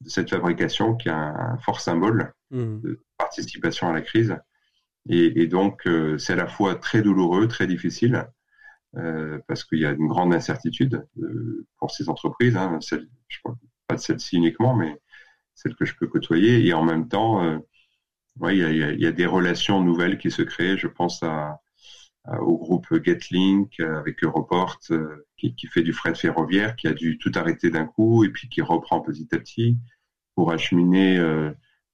[0.00, 2.80] de cette fabrication qui a un, fort symbole mmh.
[2.80, 4.36] de participation à la crise.
[5.08, 8.26] Et, et donc, euh, c'est à la fois très douloureux, très difficile,
[8.96, 12.56] euh, parce qu'il y a une grande incertitude euh, pour ces entreprises.
[12.56, 15.00] Hein, celle, je crois, pas celle-ci uniquement, mais
[15.54, 16.66] celle que je peux côtoyer.
[16.66, 17.58] Et en même temps, euh,
[18.50, 20.76] il y a, y a, des relations nouvelles qui se créent.
[20.76, 21.60] Je pense à,
[22.40, 26.92] au groupe Getlink euh, avec Europort euh, qui, qui, fait du fret ferroviaire, qui a
[26.92, 29.78] dû tout arrêter d'un coup et puis qui reprend petit à petit
[30.34, 31.18] pour acheminer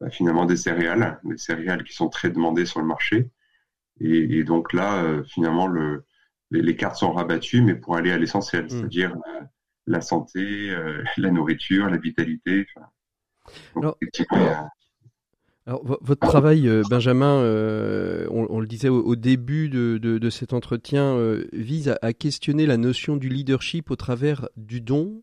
[0.01, 3.31] bah, finalement des céréales, des céréales qui sont très demandées sur le marché.
[4.01, 6.05] Et, et donc là, finalement, le,
[6.51, 8.69] les, cartes sont rabattues, mais pour aller à l'essentiel, mmh.
[8.69, 9.17] c'est-à-dire
[9.87, 10.75] la, santé,
[11.17, 12.67] la nourriture, la vitalité.
[13.77, 13.97] Alors,
[15.69, 21.45] alors, votre travail, euh, Benjamin, euh, on, le disait au, début de, cet entretien, euh,
[21.53, 25.23] vise à, questionner la notion du leadership au travers du don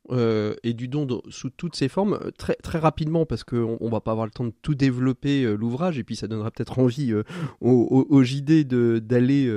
[0.64, 2.20] et du don sous toutes ses formes.
[2.38, 5.98] Très, très rapidement, parce qu'on ne va pas avoir le temps de tout développer l'ouvrage,
[5.98, 7.12] et puis ça donnera peut-être envie
[7.60, 8.68] aux, aux, JD
[9.00, 9.52] d'aller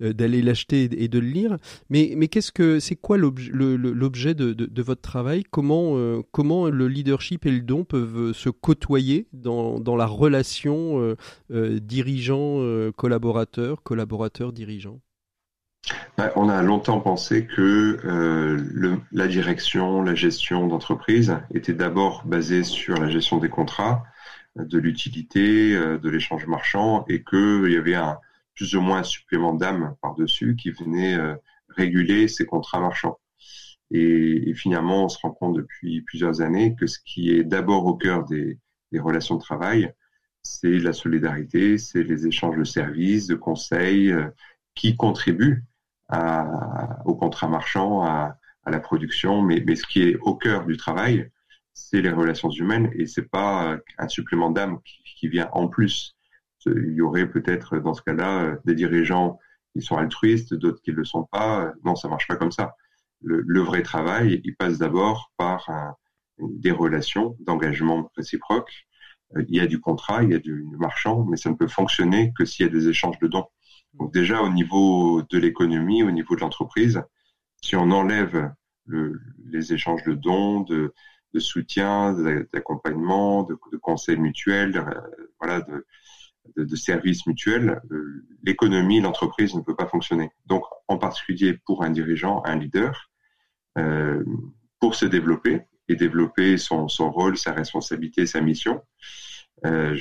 [0.00, 1.58] d'aller l'acheter et de le lire.
[1.90, 5.44] Mais, mais qu'est-ce que c'est quoi l'objet de, de, votre travail?
[5.50, 11.00] Comment comment le leadership et le don peuvent se côtoyer dans, dans la relation relation
[11.00, 11.16] euh,
[11.50, 15.00] euh, dirigeant-collaborateur, euh, collaborateur-dirigeant
[16.18, 17.98] bah, on a longtemps pensé que
[19.12, 24.04] la direction, la gestion d'entreprise était d'abord basée sur la gestion des contrats,
[24.56, 27.96] de l'utilité, de l'échange marchand, et qu'il y avait
[28.54, 31.16] plus ou moins un supplément d'âme par-dessus qui venait
[31.70, 33.18] réguler ces contrats marchands.
[33.90, 37.94] Et, finalement, on se rend compte depuis plusieurs années que ce qui est d'abord au
[37.94, 38.58] cœur des
[38.92, 39.94] relations de travail,
[40.42, 44.28] c'est la solidarité, c'est les échanges de services, de conseils euh,
[44.74, 45.64] qui contribuent
[47.04, 49.42] au contrat marchand, à, la production.
[49.42, 51.30] Mais, ce qui est au cœur du travail,
[51.72, 56.16] c'est les relations humaines et c'est pas un supplément d'âme qui, vient en plus.
[56.66, 59.38] Il y aurait peut-être dans ce cas-là euh, des dirigeants
[59.72, 61.72] qui sont altruistes, d'autres qui ne le sont pas.
[61.84, 62.74] Non, ça marche pas comme ça.
[63.22, 65.68] Le, vrai travail, il passe d'abord par
[66.38, 68.88] des relations d'engagement réciproque
[69.36, 72.32] il y a du contrat, il y a du marchand, mais ça ne peut fonctionner
[72.36, 73.46] que s'il y a des échanges de dons.
[73.94, 77.02] Donc déjà au niveau de l'économie, au niveau de l'entreprise,
[77.62, 78.52] si on enlève
[78.86, 80.92] les échanges de dons, de,
[81.38, 82.12] soutien,
[82.52, 85.64] d'accompagnement, de, conseils mutuels, euh, voilà,
[86.56, 90.30] de, services mutuels, euh, l'économie, l'entreprise ne peut pas fonctionner.
[90.46, 93.10] Donc en particulier pour un dirigeant, un leader,
[93.78, 94.24] euh,
[94.80, 98.80] pour se développer, et développer son, rôle, sa responsabilité, sa mission.
[99.66, 99.96] Euh,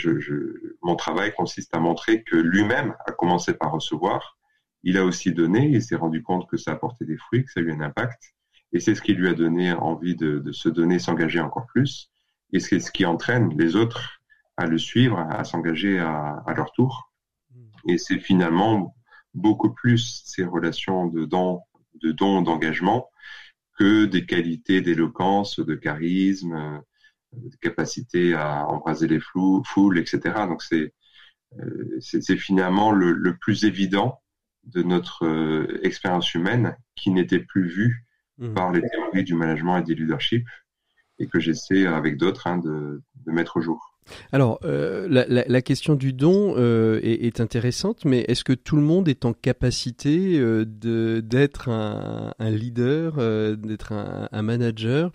[0.84, 4.38] mon travail consiste à montrer que lui-même a commencé par recevoir,
[4.84, 7.60] il a aussi donné, il s'est rendu compte que ça apportait des fruits, que ça
[7.60, 8.36] a eu un impact,
[8.72, 12.12] et c'est ce qui lui a donné envie de, se donner, s'engager encore plus,
[12.54, 14.22] et c'est ce qui entraîne les autres
[14.58, 17.12] à le suivre, à s'engager à, leur tour.
[17.88, 18.96] Et c'est finalement
[19.34, 21.62] beaucoup plus ces relations de dons,
[22.04, 23.10] de dons, d'engagement,
[23.80, 26.80] que des qualités d'éloquence, de charisme, euh,
[27.32, 30.20] de capacité à embraser les flous, foules, etc.
[30.48, 30.94] Donc c'est
[31.60, 34.22] euh, c'est finalement le, le, plus évident
[34.66, 38.06] de notre euh, expérience humaine qui n'était plus vue
[38.38, 38.54] mmh.
[38.54, 40.48] par les théories du management et du leadership
[41.18, 43.89] et que j'essaie avec d'autres hein, de, de mettre au jour.
[44.32, 49.08] Alors, euh, la, question du don euh, est, intéressante, mais est-ce que tout le monde
[49.08, 50.66] est en capacité euh,
[51.22, 53.16] d'être un, leader,
[53.58, 55.12] d'être un, manager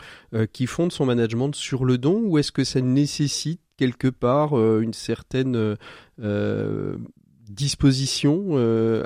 [0.53, 4.93] qui fonde son management sur le don, ou est-ce que ça nécessite quelque part une
[4.93, 5.77] certaine
[7.49, 9.05] disposition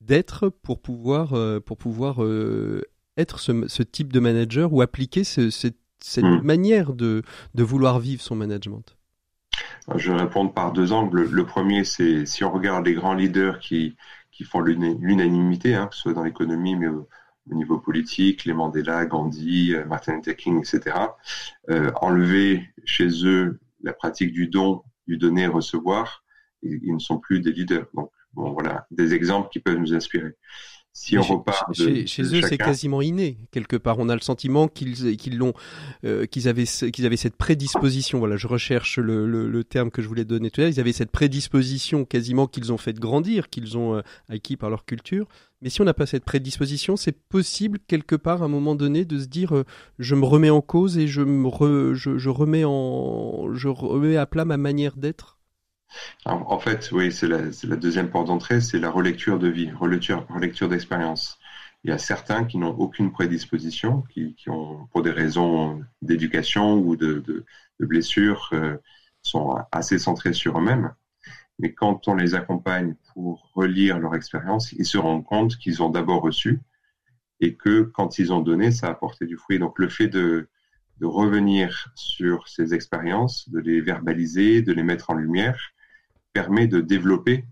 [0.00, 2.20] d'être pour pouvoir, pour pouvoir
[3.16, 5.76] être ce, type de manager ou appliquer cette,
[6.16, 6.40] mmh.
[6.42, 7.22] manière de
[7.54, 8.96] vouloir vivre son management?
[9.96, 11.28] Je vais répondre par deux angles.
[11.30, 13.96] Le premier, c'est si on regarde les grands leaders qui,
[14.30, 17.08] qui font l'unanimité, hein, que ce soit dans l'économie, mais au,
[17.50, 20.96] niveau politique, les Mandela, Gandhi, euh, Martin Luther King, etc.,
[21.70, 26.22] euh, enlever chez eux la pratique du don, du donner et recevoir,
[26.62, 27.86] ils, ils ne sont plus des leaders.
[27.94, 30.36] Donc, bon, voilà, des exemples qui peuvent nous inspirer
[30.94, 33.98] si on repart chez, chez eux, c'est quasiment inné quelque part.
[33.98, 35.54] On a le sentiment qu'ils qu'ils l'ont,
[36.04, 38.18] euh, qu'ils avaient qu'ils avaient cette prédisposition.
[38.18, 40.72] Voilà, je recherche le, le, le, terme que je voulais donner tout à l'heure.
[40.72, 44.84] Ils avaient cette prédisposition quasiment qu'ils ont fait grandir, qu'ils ont euh, acquis par leur
[44.84, 45.26] culture.
[45.62, 49.06] Mais si on n'a pas cette prédisposition, c'est possible quelque part à un moment donné
[49.06, 49.64] de se dire euh,
[49.98, 54.26] je me remets en cause et je me je, je remets en je remets à
[54.26, 55.38] plat ma manière d'être?
[56.24, 60.68] En fait, oui, c'est la, deuxième porte d'entrée, c'est la relecture de vie, relecture, relecture
[60.68, 61.38] d'expérience.
[61.84, 66.96] Il y a certains qui n'ont aucune prédisposition, qui, ont, pour des raisons d'éducation ou
[66.96, 67.44] de, de,
[67.80, 68.76] blessures, euh,
[69.22, 70.94] sont assez centrés sur eux-mêmes.
[71.58, 75.90] Mais quand on les accompagne pour relire leur expérience, ils se rendent compte qu'ils ont
[75.90, 76.60] d'abord reçu
[77.40, 79.58] et que quand ils ont donné, ça a apporté du fruit.
[79.58, 80.48] Donc le fait de,
[81.00, 85.72] de revenir sur ces expériences, de les verbaliser, de les mettre en lumière,
[86.32, 87.44] permet de développer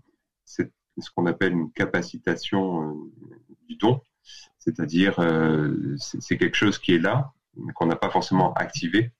[0.97, 2.93] ce qu'on appelle une capacitation euh,
[3.67, 4.01] du don,
[4.59, 7.31] c'est-à-dire euh, c'est quelque chose qui est là,
[7.75, 9.11] qu'on n'a pas forcément activé,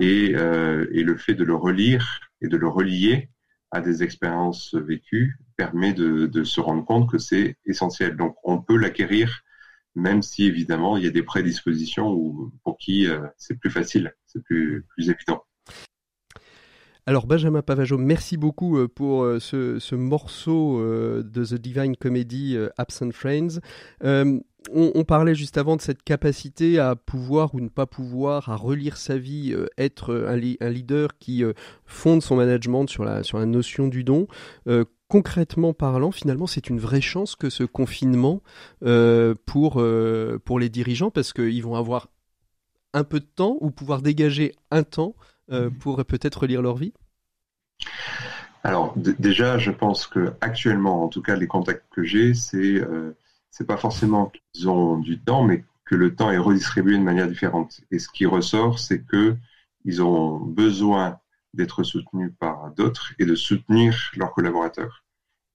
[0.00, 3.30] euh, et, le fait de le relire et de le relier
[3.70, 8.16] à des expériences vécues permet de, se rendre compte que c'est essentiel.
[8.16, 9.42] Donc on peut l'acquérir,
[9.94, 13.06] même si évidemment il y a des prédispositions pour qui
[13.36, 15.44] c'est plus facile, c'est plus évident.
[17.06, 22.56] Alors Benjamin Pavageau, merci beaucoup euh, pour euh, ce, morceau euh, de The Divine Comedy
[22.78, 23.60] Absent Friends.
[24.72, 28.96] On, parlait juste avant de cette capacité à pouvoir ou ne pas pouvoir, à relire
[28.96, 31.44] sa vie, être un, leader qui
[31.84, 34.26] fonde son management sur la, notion du don.
[35.08, 38.40] concrètement parlant, finalement, c'est une vraie chance que ce confinement
[38.80, 42.08] pour les dirigeants, parce qu'ils vont avoir
[42.94, 45.14] un peu de temps ou pouvoir dégager un temps
[45.50, 45.78] euh, mhm.
[45.78, 46.92] pour peut-être relire leur vie?
[48.62, 53.12] Alors déjà, je pense que actuellement, en tout cas, les contacts que j'ai, c'est euh,
[53.50, 57.28] c'est pas forcément qu'ils ont du temps, mais que le temps est redistribué de manière
[57.28, 57.82] différente.
[57.90, 59.36] Et ce qui ressort, c'est que
[59.84, 61.20] ils ont besoin
[61.52, 65.04] d'être soutenus par d'autres et de soutenir leurs collaborateurs.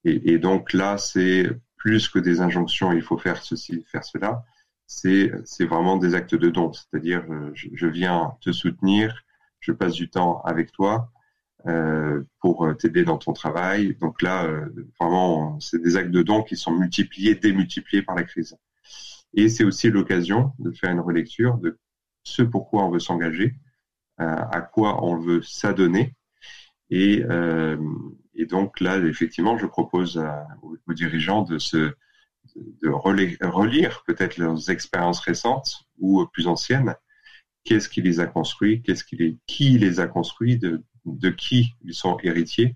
[0.05, 4.45] Et, et donc là, c'est plus que des injonctions, il faut faire ceci, faire cela.
[4.85, 9.23] C'est c'est vraiment des actes de don, c'est-à-dire euh, je viens te soutenir
[9.59, 11.11] je passe du temps avec toi
[11.67, 13.95] euh, pour t'aider dans ton travail.
[13.99, 18.23] Donc là, euh, vraiment, c'est des actes de don qui sont multipliés, démultipliés par la
[18.23, 18.57] crise.
[19.33, 21.77] Et c'est aussi l'occasion de faire une relecture de
[22.23, 23.55] ce pourquoi on veut s'engager,
[24.21, 26.15] euh, à quoi on veut s'adonner.
[26.89, 27.77] Et, euh,
[28.49, 30.17] donc là, effectivement, je propose
[30.61, 31.93] aux, dirigeants de se
[32.55, 36.95] de relire peut-être leurs expériences récentes ou plus anciennes
[37.63, 41.73] qu'est-ce qui les a construits, qu'est-ce qui les, qui les a construits, de, de qui
[41.83, 42.75] ils sont héritiers,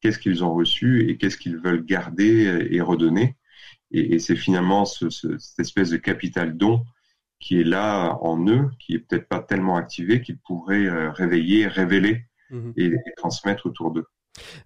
[0.00, 3.36] qu'est-ce qu'ils ont reçu et qu'est-ce qu'ils veulent garder et redonner?
[3.90, 6.84] Et, et c'est finalement ce, ce, cette espèce de capital don
[7.40, 11.66] qui est là en eux, qui est peut-être pas tellement activé, qu'ils pourraient euh, réveiller,
[11.66, 14.06] révéler mmh et, et transmettre autour d'eux.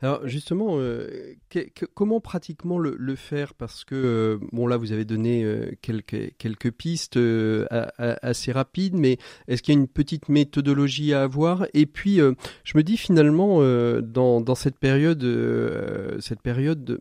[0.02, 1.34] Alors justement, euh,
[1.94, 3.54] comment pratiquement le, faire?
[3.54, 7.18] Parce que, euh, bon là, vous avez donné euh, quelques, pistes
[7.98, 11.66] assez rapides, mais est-ce qu'il y a une petite méthodologie à avoir?
[11.74, 13.60] Et puis, je me dis finalement,
[14.00, 15.22] dans, cette période,
[16.20, 17.00] cette période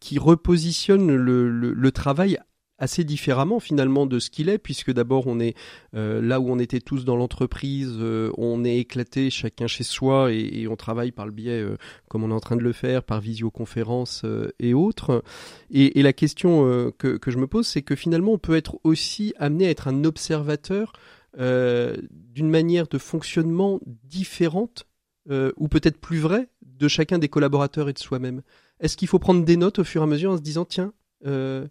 [0.00, 2.38] qui repositionne le travail
[2.80, 5.54] assez différemment finalement de ce qu'il est, puisque d'abord on est
[5.94, 10.32] euh, là où on était tous dans l'entreprise, euh, on est éclaté chacun chez soi
[10.32, 11.76] et, on travaille par le biais, euh,
[12.08, 14.24] comme on est en train de le faire, par visioconférence
[14.58, 15.22] et autres.
[15.70, 19.34] Et, la question que, que, je me pose, c'est que finalement on peut être aussi
[19.38, 20.92] amené à être un observateur
[21.36, 24.86] d'une manière de fonctionnement différente
[25.28, 28.40] ou peut-être plus vraie de chacun des collaborateurs et de soi-même.
[28.80, 30.94] Est-ce qu'il faut prendre des notes au fur et à mesure en se disant tiens,
[31.26, 31.66] euh,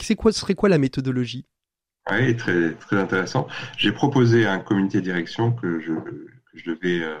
[0.00, 1.44] c'est quoi, serait quoi la méthodologie?
[2.10, 3.46] Oui, très, très intéressant.
[3.78, 7.16] J'ai proposé à un comité de direction que je, que je devais euh,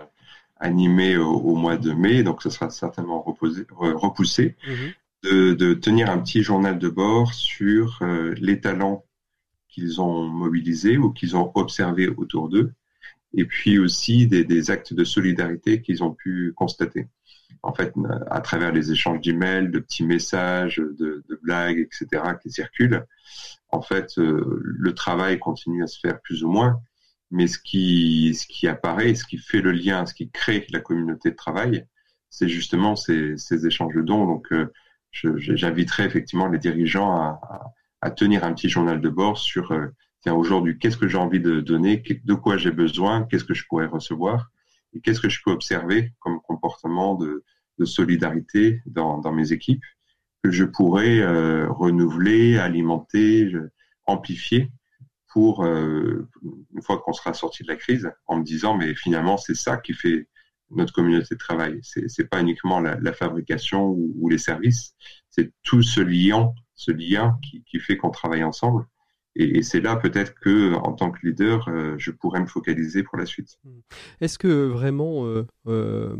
[0.56, 4.92] animer au, mois de mai, donc ce sera certainement reposé, repoussé, mhm.
[5.22, 9.04] de, de, tenir un petit journal de bord sur euh, les talents
[9.68, 12.72] qu'ils ont mobilisés ou qu'ils ont observés autour d'eux,
[13.32, 17.08] et puis aussi des, des actes de solidarité qu'ils ont pu constater
[17.62, 17.94] en fait,
[18.30, 23.04] à travers les échanges d'emails, de petits messages, de, blagues, etc., qui circulent,
[23.70, 26.80] en fait, euh, le travail continue à se faire plus ou moins,
[27.30, 30.80] mais ce qui, ce qui apparaît, ce qui fait le lien, ce qui crée la
[30.80, 31.86] communauté de travail,
[32.30, 34.26] c'est justement ces, échanges de dons.
[34.26, 34.72] Donc, euh,
[35.12, 37.16] j'inviterai effectivement les dirigeants
[38.00, 39.86] à, tenir un petit journal de bord sur, euh,
[40.20, 43.64] tiens, aujourd'hui, qu'est-ce que j'ai envie de donner, de quoi j'ai besoin, qu'est-ce que je
[43.66, 44.50] pourrais recevoir,
[44.94, 47.44] et qu'est-ce que je peux observer comme comportement de,
[47.78, 49.84] de solidarité dans, dans, mes équipes
[50.42, 53.52] que je pourrais euh, renouveler, alimenter,
[54.06, 54.70] amplifier
[55.28, 56.28] pour une
[56.82, 59.92] fois qu'on sera sorti de la crise, en me disant mais finalement c'est ça qui
[59.92, 60.28] fait
[60.70, 61.80] notre communauté de travail.
[61.82, 64.94] C'est c'est pas uniquement la, la fabrication ou, ou, les services,
[65.30, 68.86] c'est tout ce lien, ce lien qui, qui fait qu'on travaille ensemble.
[69.36, 73.18] Et, c'est là peut-être que, en tant que leader, euh, je pourrais me focaliser pour
[73.18, 73.58] la suite.
[74.20, 76.16] Est-ce que vraiment euh, euh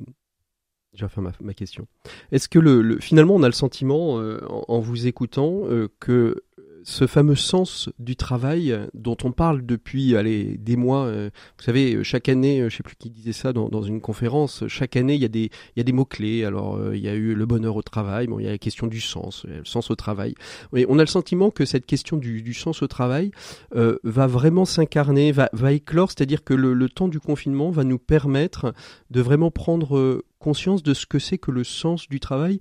[0.93, 1.89] j'ai refait ma, question.
[2.31, 5.63] Est-ce que le, le, finalement on a le sentiment, euh, en, vous écoutant,
[5.99, 6.45] que
[6.85, 12.05] ce fameux sens du travail dont on parle depuis allez, des mois, euh, vous savez,
[12.05, 15.25] chaque année, je sais plus qui disait ça dans, une conférence, chaque année il y
[15.25, 16.45] a des, il y a des mots-clés.
[16.45, 18.59] Alors euh, il y a eu le bonheur au travail, bon, il y a la
[18.59, 20.35] question du sens, le sens au travail.
[20.73, 23.33] On a le sentiment que cette question du, sens au travail
[23.75, 28.75] euh, va vraiment s'incarner, va, éclore, c'est-à-dire que le temps du confinement va nous permettre
[29.11, 32.61] de vraiment prendre conscience de ce que c'est que le sens du travail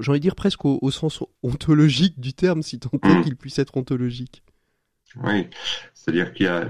[0.00, 3.24] j'ai envie de dire presque au, sens ontologique du terme, si tant est mm.
[3.24, 4.42] qu'il puisse être ontologique.
[5.24, 5.48] Oui,
[5.94, 6.68] c'est-à-dire qu'il y a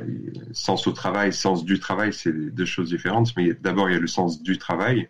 [0.53, 3.37] sens au travail, sens du travail, c'est deux choses différentes.
[3.37, 5.09] Mais d'abord, il y a le sens du travail.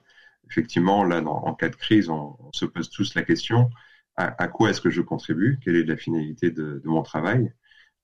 [0.50, 3.70] effectivement, là, en cas de crise, on, se pose tous la question
[4.16, 5.60] à, quoi est-ce que je contribue?
[5.62, 7.52] Quelle est la finalité de, mon travail?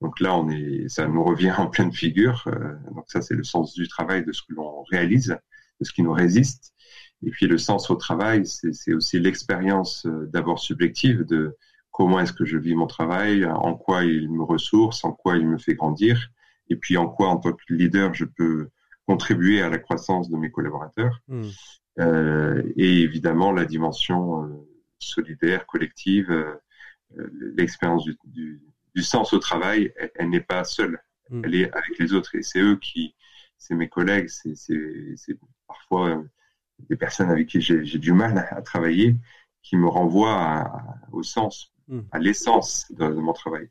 [0.01, 2.45] Donc là, on est, ça nous revient en pleine figure.
[2.47, 5.37] Euh, donc ça, c'est le sens du travail, de ce que l'on réalise,
[5.81, 6.73] de ce qui nous résiste.
[7.27, 11.57] Et puis le sens au travail, c'est aussi l'expérience euh, d'abord subjective de
[11.91, 15.47] comment est-ce que je vis mon travail, en quoi il me ressource, en quoi il
[15.47, 16.31] me fait grandir,
[16.69, 18.69] et puis en quoi en tant que leader je peux
[19.07, 21.21] contribuer à la croissance de mes collaborateurs.
[21.29, 21.49] Mmh.
[22.01, 24.49] Euh, et évidemment la dimension euh,
[24.99, 26.55] solidaire, collective, euh,
[27.57, 28.61] l'expérience du, du,
[28.95, 30.99] du, sens au travail, elle, n'est pas seule,
[31.31, 31.43] mmh.
[31.45, 32.35] elle est avec les autres.
[32.35, 33.15] Et c'est eux qui,
[33.59, 36.25] c'est mes collègues, c'est parfois
[36.89, 39.17] des personnes avec qui j'ai du mal à, travailler,
[39.63, 40.71] qui me renvoient
[41.13, 42.01] au sens, mmh.
[42.13, 43.69] à l'essence de, de, mon travail.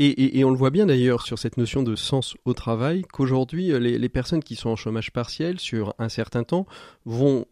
[0.00, 3.96] Et, on le voit bien d'ailleurs sur cette notion de sens au travail, qu'aujourd'hui, les,
[3.96, 6.66] les, personnes qui sont en chômage partiel sur un certain temps
[7.04, 7.46] vont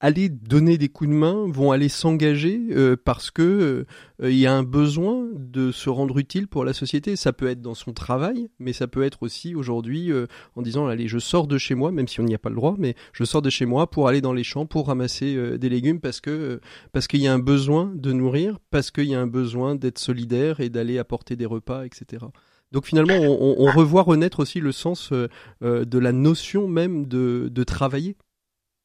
[0.00, 3.86] aller donner des coups de main, vont aller s'engager euh, parce que
[4.22, 7.16] euh, il y a un besoin de se rendre utile pour la société.
[7.16, 10.86] Ça peut être dans son travail, mais ça peut être aussi aujourd'hui euh, en disant
[10.86, 12.94] allez, je sors de chez moi, même si on n'y a pas le droit, mais
[13.12, 16.20] je sors de chez moi pour aller dans les champs pour ramasser des légumes parce
[16.20, 16.60] que
[16.92, 19.98] parce qu'il y a un besoin de nourrir, parce qu'il y a un besoin d'être
[19.98, 22.24] solidaire et d'aller apporter des repas, etc.
[22.72, 27.64] Donc finalement, on, on, revoit renaître aussi le sens de la notion même de, de
[27.64, 28.16] travailler.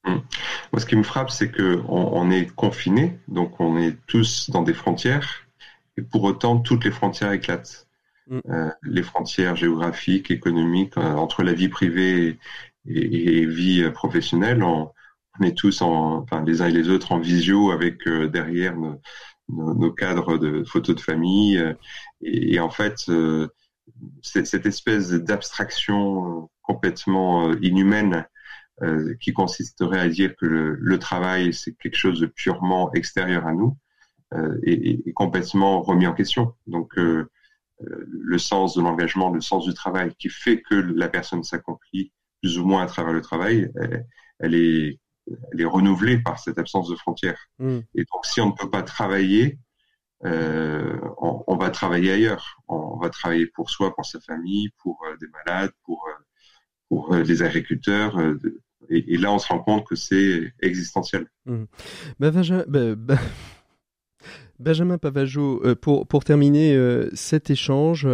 [0.06, 0.16] Mmh.
[0.72, 4.64] Moi, ce qui me frappe, c'est que on, est confiné, donc on est tous dans
[4.64, 5.45] des frontières,
[5.97, 7.88] et pour autant, toutes les frontières éclatent.
[8.28, 8.39] Mmh.
[8.49, 12.39] Euh, les frontières géographiques, économiques, euh, entre la vie privée
[12.88, 14.91] et, vie professionnelle, on,
[15.43, 18.76] est tous, en, enfin, les uns et les autres, en visio avec euh, derrière
[19.49, 21.62] nos, cadres de photos de famille,
[22.22, 23.12] et, en fait,
[24.22, 28.26] cette espèce d'abstraction complètement inhumaine
[28.84, 33.53] euh, qui consisterait à dire que le, travail, c'est quelque chose de purement extérieur à
[33.53, 33.77] nous,
[34.34, 36.55] euh, est, complètement remis en question.
[36.65, 37.29] Donc, euh,
[37.79, 42.11] le sens de l'engagement, le sens du travail, qui fait que la personne s'accomplit
[42.41, 43.71] plus ou moins à travers le travail,
[44.39, 47.39] elle, est, elle est renouvelée par cette absence de frontières.
[47.59, 47.79] Mm.
[47.93, 49.59] Et donc, si on ne peut pas travailler,
[50.25, 52.57] euh, on, on, va travailler ailleurs.
[52.67, 56.09] On va travailler pour soi, pour sa famille, pour des malades, pour
[56.89, 58.17] pour les agriculteurs,
[58.91, 61.25] et, là, on se rend compte que c'est existentiel.
[61.45, 61.63] Mmh.
[62.19, 63.17] Bah, bah, bah,
[64.61, 68.07] Benjamin Pavageau, euh, pour, pour terminer euh, cet échange,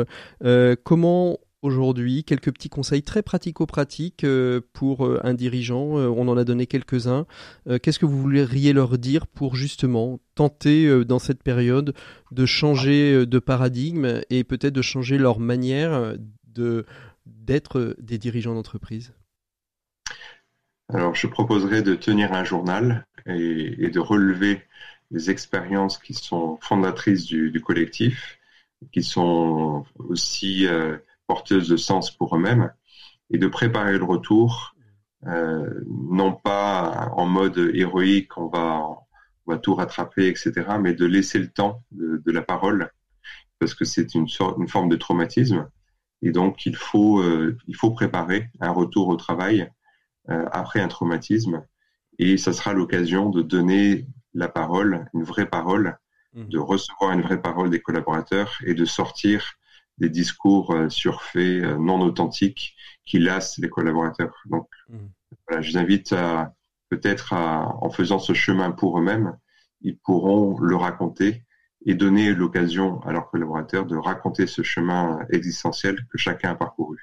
[0.44, 4.26] euh, comment aujourd'hui, quelques petits conseils très pratico-pratiques
[4.74, 7.26] pour un dirigeant, on en a donné quelques-uns,
[7.82, 11.96] qu'est-ce que vous voudriez leur dire pour justement tenter dans cette période
[12.32, 16.16] de changer de paradigme et peut-être de changer leur manière
[16.46, 16.86] de
[17.26, 19.12] d'être des dirigeants d'entreprise?
[20.90, 24.62] Alors, je proposerais de tenir un journal et, de relever
[25.12, 28.40] les expériences qui sont fondatrices du, collectif,
[28.94, 32.72] qui sont aussi euh, porteuses de sens pour eux-mêmes,
[33.30, 34.76] et de préparer le retour,
[35.26, 38.88] euh, non pas en mode héroïque, on va,
[39.46, 42.92] on va tout rattraper, etc., mais de laisser le temps de, la parole,
[43.60, 45.70] parce que c'est une, sorte, une forme de traumatisme,
[46.22, 49.70] et donc il faut, euh, il faut préparer un retour au travail
[50.28, 51.66] après un traumatisme.
[52.20, 55.98] Et ça sera l'occasion de donner la parole, une vraie parole,
[56.34, 56.46] mmh.
[56.46, 59.54] de recevoir une vraie parole des collaborateurs et de sortir
[59.98, 62.76] des discours euh, surfaits, euh, non authentiques,
[63.06, 64.36] qui lassent les collaborateurs.
[64.46, 64.98] Donc, mmh.
[65.48, 66.54] voilà, je vous invite à
[66.90, 69.38] peut-être en faisant ce chemin pour eux-mêmes,
[69.82, 71.44] ils pourront le raconter
[71.86, 76.98] et donner l'occasion à leurs collaborateurs de raconter ce chemin existentiel que chacun a parcouru.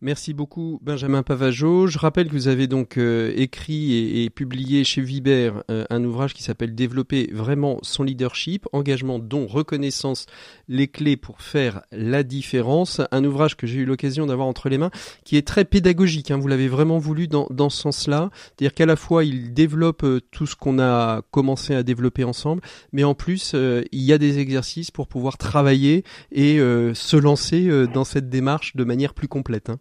[0.00, 1.86] Merci beaucoup Benjamin Pavageau.
[1.86, 6.34] Je rappelle que vous avez donc euh, écrit et, publié chez Viber euh, un ouvrage
[6.34, 10.26] qui s'appelle Développer vraiment son leadership, engagement dont reconnaissance,
[10.66, 13.00] les clés pour faire la différence.
[13.12, 14.90] Un ouvrage que j'ai eu l'occasion d'avoir entre les mains
[15.24, 16.32] qui est très pédagogique.
[16.32, 16.38] Hein.
[16.38, 18.30] Vous l'avez vraiment voulu dans, dans ce sens-là.
[18.42, 22.62] C'est-à-dire qu'à la fois il développe euh, tout ce qu'on a commencé à développer ensemble,
[22.92, 28.04] mais en plus il y a des exercices pour pouvoir travailler et se lancer dans
[28.04, 29.51] cette démarche de manière plus complète.
[29.68, 29.78] Hein.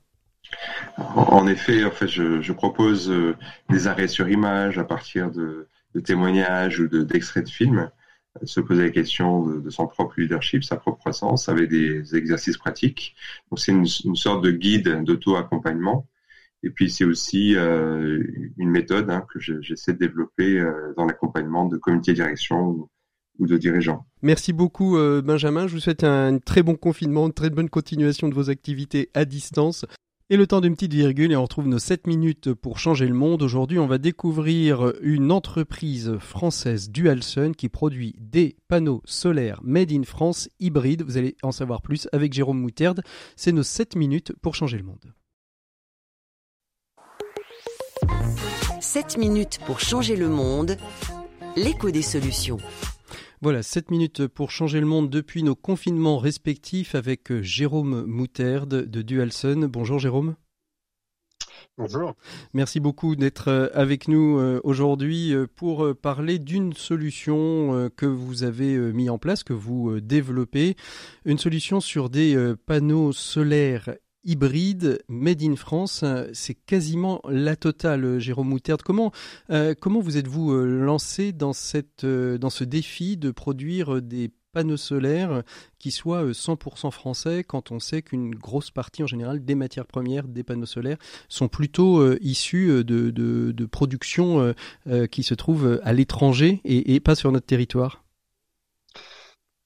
[0.97, 3.35] En effet, en fait, je, propose euh,
[3.69, 5.67] des arrêts sur image à partir de,
[6.03, 7.89] témoignages ou d'extraits de, films,
[8.43, 13.15] se poser la question de, son propre leadership, sa propre croissance, avec des exercices pratiques.
[13.49, 16.07] Donc c'est une, sorte de guide d'auto-accompagnement.
[16.63, 18.23] Et puis c'est aussi euh,
[18.57, 22.87] une méthode hein, que j'essaie de développer euh, dans l'accompagnement de comités de direction
[23.41, 24.05] ou de dirigeants.
[24.21, 28.35] Merci beaucoup Benjamin, je vous souhaite un très bon confinement, une très bonne continuation de
[28.35, 29.85] vos activités à distance.
[30.29, 33.13] Et le temps d'une petite virgule et on retrouve nos 7 minutes pour changer le
[33.13, 33.41] monde.
[33.41, 40.03] Aujourd'hui, on va découvrir une entreprise française Dualsun qui produit des panneaux solaires made in
[40.03, 41.03] France hybrides.
[41.03, 43.01] Vous allez en savoir plus avec Jérôme Mouterde.
[43.35, 45.13] C'est nos 7 minutes pour changer le monde.
[48.79, 50.77] 7 minutes pour changer le monde.
[51.57, 52.59] L'écho des solutions.
[53.43, 58.85] Voilà, 7 minutes pour changer le monde depuis nos confinements respectifs avec euh, Jérôme Mouterde
[58.85, 59.67] de Dualsun.
[59.67, 60.35] Bonjour Jérôme.
[61.75, 62.13] Bonjour.
[62.53, 68.77] Merci beaucoup d'être euh, avec nous euh, aujourd'hui pour parler d'une solution que vous avez
[68.77, 70.75] mis en place, que vous développez,
[71.25, 73.89] une solution sur des panneaux solaires
[74.23, 76.03] hybride made in France.
[76.33, 78.81] C'est quasiment la totale, Jérôme Mouterde.
[78.81, 79.11] Comment,
[79.49, 84.31] euh, comment vous êtes-vous euh, lancé dans, cette, euh, dans ce défi de produire des
[84.53, 85.43] panneaux solaires
[85.79, 90.27] qui soient 100% français quand on sait qu'une grosse partie en général des matières premières
[90.27, 90.97] des panneaux solaires
[91.29, 94.53] sont plutôt issues de, de, production
[95.09, 98.03] qui se trouvent à l'étranger et, et, pas sur notre territoire?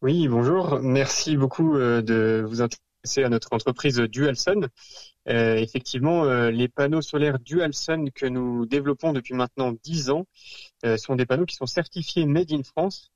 [0.04, 0.80] Oui, bonjour.
[0.84, 4.68] Merci beaucoup de vous intéresser c'est à notre entreprise Dualsun.
[5.28, 10.26] Euh, effectivement, euh, les panneaux solaires Dualsun que nous développons depuis maintenant 10 ans
[10.86, 13.12] euh, sont des panneaux qui sont certifiés Made in France.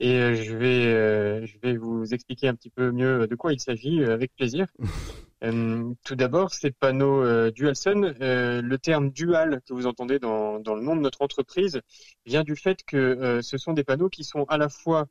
[0.00, 3.60] Et euh, je vais, je vais vous expliquer un petit peu mieux de quoi il
[3.60, 4.66] s'agit avec plaisir.
[6.04, 10.96] tout d'abord, ces panneaux Dualsun, le terme dual que vous entendez dans, dans le nom
[10.96, 11.80] de notre entreprise
[12.26, 15.06] vient du fait que ce sont des panneaux qui sont à la fois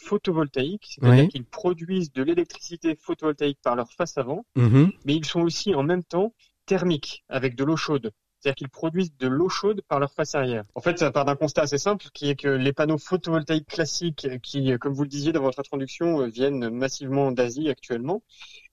[0.00, 4.90] photovoltaïques, c'est-à-dire qu'ils produisent de l'électricité photovoltaïque par leur face avant, mhm.
[5.04, 6.34] mais ils sont aussi en même temps
[6.66, 8.12] thermiques, avec de l'eau chaude.
[8.40, 10.64] C'est-à-dire qu'ils produisent de l'eau chaude par leur face arrière.
[10.74, 14.26] En fait, ça part d'un constat assez simple, qui est que les panneaux photovoltaïques classiques,
[14.42, 18.22] qui, comme vous le disiez dans votre introduction, viennent massivement d'Asie actuellement,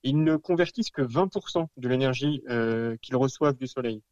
[0.02, 4.02] ils ne convertissent que 20% de l'énergie euh, qu'ils reçoivent du soleil.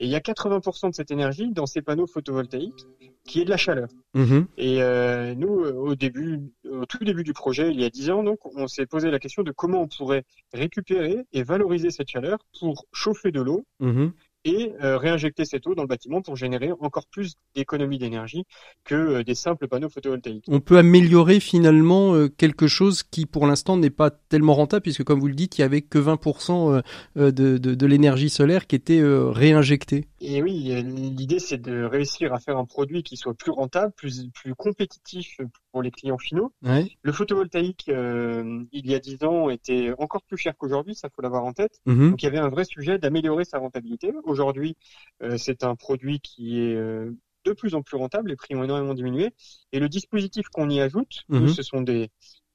[0.00, 2.86] Et il y a 80% de cette énergie dans ces panneaux photovoltaïques
[3.24, 3.88] qui est de la chaleur.
[4.14, 4.46] Mhm.
[4.56, 6.40] Et euh, nous, euh, au début,
[6.70, 9.18] au tout début du projet, il y a 10 ans, donc, on s'est posé la
[9.18, 14.12] question de comment on pourrait récupérer et valoriser cette chaleur pour chauffer de l'eau mhm
[14.48, 18.44] et euh, réinjecter cette eau dans le bâtiment pour générer encore plus d'économie d'énergie
[18.84, 20.44] que euh, des simples panneaux photovoltaïques.
[20.48, 25.04] On peut améliorer finalement euh, quelque chose qui pour l'instant n'est pas tellement rentable puisque
[25.04, 26.82] comme vous le dites, il n'y avait que 20%
[27.16, 30.06] de, de, de l'énergie solaire qui était réinjectée.
[30.20, 34.28] Et oui, l'idée c'est de réussir à faire un produit qui soit plus rentable, plus,
[34.34, 35.38] plus compétitif
[35.72, 36.52] pour les clients finaux.
[36.62, 41.44] Le photovoltaïque, il y a 10 ans, était encore plus cher qu'aujourd'hui, ça faut l'avoir
[41.44, 41.80] en tête.
[41.86, 42.10] Mhm.
[42.10, 44.12] Donc il y avait un vrai sujet d'améliorer sa rentabilité.
[44.24, 47.10] Aujourd'hui, euh, c'est un produit qui est euh,
[47.44, 49.32] de plus en plus rentable, les prix ont énormément diminué.
[49.72, 51.48] Et le dispositif qu'on y ajoute, mhm.
[51.48, 52.10] ce sont des,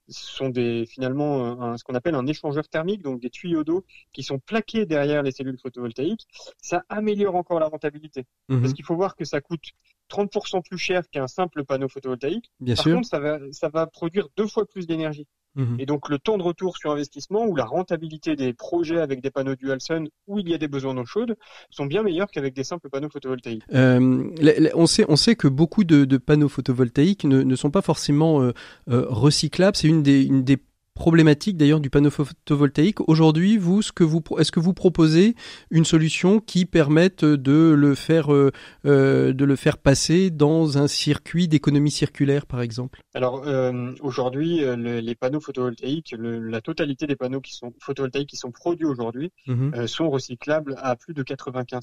[0.08, 4.40] sont des finalement ce qu'on appelle un échangeur thermique, donc des tuyaux d'eau qui sont
[4.40, 6.28] plaqués derrière les cellules photovoltaïques.
[6.62, 8.26] Ça améliore encore la rentabilité.
[8.50, 8.62] Mhm.
[8.62, 9.64] Parce qu'il faut voir que ça coûte
[10.10, 12.52] 30% plus cher qu'un simple panneau photovoltaïque.
[12.60, 12.96] Bien Par sûr.
[12.96, 15.28] contre, ça va, ça va produire deux fois plus d'énergie.
[15.56, 15.78] Mhm.
[15.80, 19.30] Et donc le temps de retour sur investissement ou la rentabilité des projets avec des
[19.30, 21.36] panneaux dual sun où il y a des besoins d'eau chaude
[21.70, 23.64] sont bien meilleurs qu'avec des simples panneaux photovoltaïques.
[23.74, 24.30] Euh,
[24.74, 28.54] on, sait, on sait que beaucoup de, panneaux photovoltaïques ne, sont pas forcément euh,
[28.90, 29.76] euh, recyclables.
[29.76, 30.58] C'est une des, une des
[30.94, 33.00] problématique d'ailleurs du panneau photovoltaïque.
[33.08, 35.36] Aujourd'hui, vous, ce que vous, est-ce que vous proposez
[35.72, 38.52] une solution qui permette de le faire, euh,
[38.86, 43.02] euh, de le faire passer dans un circuit d'économie circulaire, par exemple?
[43.14, 48.52] Alors euh, aujourd'hui, les panneaux photovoltaïques, la totalité des panneaux qui sont photovoltaïques qui sont
[48.52, 51.82] produits aujourd'hui mmh sont recyclables à plus de 95%.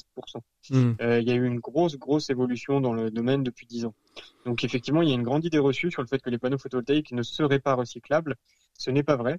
[0.71, 0.93] Mmh.
[1.01, 3.95] il y a eu une grosse, grosse évolution dans le domaine depuis 10 ans.
[4.47, 6.59] Donc effectivement, il y a une grande idée reçue sur le fait que les panneaux
[6.59, 8.37] photovoltaïques ne seraient pas recyclables.
[8.79, 9.39] Ce n'est pas vrai.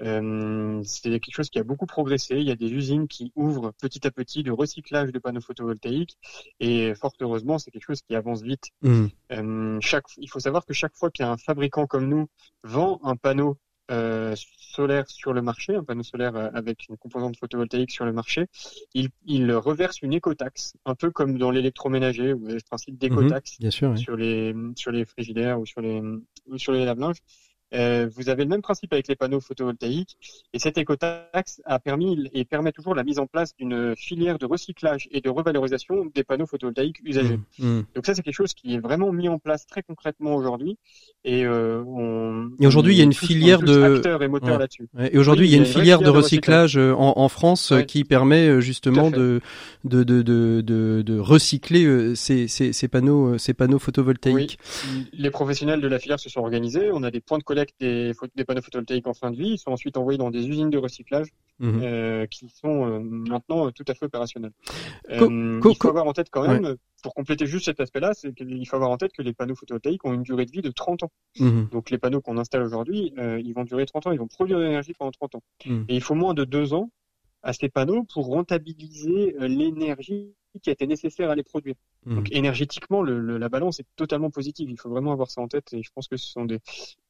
[0.00, 2.36] Euh, c'est quelque chose qui a beaucoup progressé.
[2.36, 6.16] Il y a des usines qui ouvrent petit à petit le recyclage de panneaux photovoltaïques
[6.60, 8.70] et fort heureusement, c'est quelque chose qui avance vite.
[8.82, 9.06] Mmh.
[9.32, 12.28] Euh, chaque, il faut savoir que chaque fois qu'un fabricant comme nous
[12.64, 13.58] vend un panneau
[13.90, 18.46] euh, solaire sur le marché, un panneau solaire avec une composante photovoltaïque sur le marché,
[18.94, 22.96] il, il reverse une écotaxe, un peu comme dans l'électroménager, où vous avez le principe
[22.96, 26.00] d'écotaxe mmh, sur les sur les frigidaires ou sur les
[26.46, 27.18] ou sur les lave-linges.
[27.74, 30.16] Euh, vous avez le même principe avec les panneaux photovoltaïques
[30.52, 34.46] et cette écotaxe a permis et permet toujours la mise en place d'une filière de
[34.46, 37.38] recyclage et de revalorisation des panneaux photovoltaïques usagés.
[37.58, 37.84] Mmh, mmh.
[37.94, 40.76] Donc ça c'est quelque chose qui est vraiment mis en place très concrètement aujourd'hui
[41.24, 44.88] et euh, on et aujourd'hui il y a une filière de et moteurs là-dessus.
[45.10, 48.60] Et aujourd'hui il y a une filière, de recyclage, euh, en, en, France qui permet
[48.60, 49.40] justement de
[49.84, 54.58] de, de de, de de recycler ces, ces, ces panneaux ces panneaux photovoltaïques.
[54.92, 55.06] Oui.
[55.12, 58.12] Les professionnels de la filière se sont organisés, on a des points de collecte des,
[58.34, 59.50] des, panneaux photovoltaïques en fin de vie.
[59.50, 61.80] Ils sont ensuite envoyés dans des usines de recyclage mhm.
[61.82, 64.52] euh, qui sont euh, maintenant tout à fait opérationnelles.
[65.08, 68.76] il faut avoir en tête quand même, pour compléter juste cet aspect-là, c'est qu'il faut
[68.76, 71.12] avoir en tête que les panneaux photovoltaïques ont une durée de vie de 30 ans.
[71.38, 71.68] Mhm.
[71.72, 74.64] Donc les panneaux qu'on installe aujourd'hui, ils vont durer 30 ans, ils vont produire de
[74.64, 75.42] l'énergie pendant 30 ans.
[75.66, 75.84] Mhm.
[75.88, 76.90] Et il faut moins de 2 ans
[77.42, 81.74] à ces panneaux pour rentabiliser l'énergie qui a été nécessaire à les produire.
[82.04, 82.16] Hmm.
[82.16, 84.70] Donc énergétiquement, le, la balance est totalement positive.
[84.70, 86.60] Il faut vraiment avoir ça en tête et je pense que ce sont des,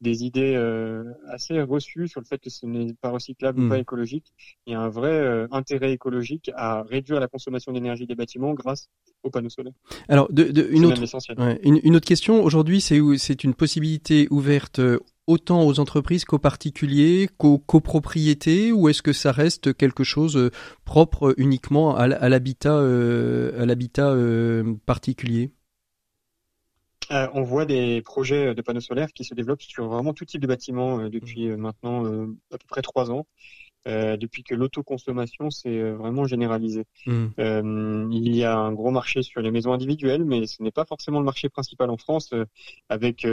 [0.01, 3.76] des idées euh, assez reçues sur le fait que ce n'est pas recyclable ou pas
[3.76, 3.80] hmm.
[3.80, 4.32] écologique.
[4.66, 8.55] Il y a un vrai euh, intérêt écologique à réduire la consommation d'énergie des bâtiments
[8.55, 8.88] grâce
[9.22, 9.72] aux panneaux solaires.
[10.09, 11.03] Alors, de, de, une, autre,
[11.38, 12.43] ouais, une, une, autre question.
[12.43, 19.02] Aujourd'hui, c'est une possibilité ouverte euh, autant aux entreprises qu'aux particuliers, qu'aux copropriétés, ou est-ce
[19.02, 20.50] que ça reste quelque chose euh,
[20.84, 25.52] propre uniquement à l'habitat euh, à l'habitat euh, particulier?
[27.10, 30.46] On voit des projets de panneaux solaires qui se développent sur vraiment tout type de
[30.46, 31.56] bâtiments depuis mmh.
[31.56, 33.26] maintenant à peu près trois ans.
[33.84, 36.84] depuis que l'autoconsommation s'est vraiment généralisée.
[37.04, 38.08] Mmh.
[38.12, 41.18] il y a un gros marché sur les maisons individuelles, mais ce n'est pas forcément
[41.18, 42.32] le marché principal en France,
[42.88, 43.26] avec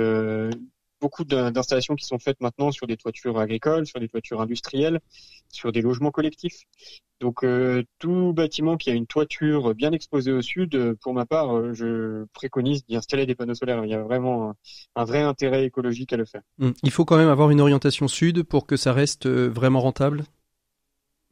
[1.02, 5.00] beaucoup d'installations qui sont faites maintenant sur des toitures agricoles, sur des toitures industrielles,
[5.50, 6.64] sur des logements collectifs.
[7.20, 11.26] Donc euh, tout bâtiment qui a une toiture bien exposée au sud, euh, pour ma
[11.26, 13.84] part, euh, je préconise d'y installer des panneaux solaires.
[13.84, 14.54] Il y a vraiment
[14.96, 16.42] un, vrai intérêt écologique à le faire.
[16.62, 16.74] Hum.
[16.84, 20.24] Il faut quand même avoir une orientation sud pour que ça reste vraiment rentable?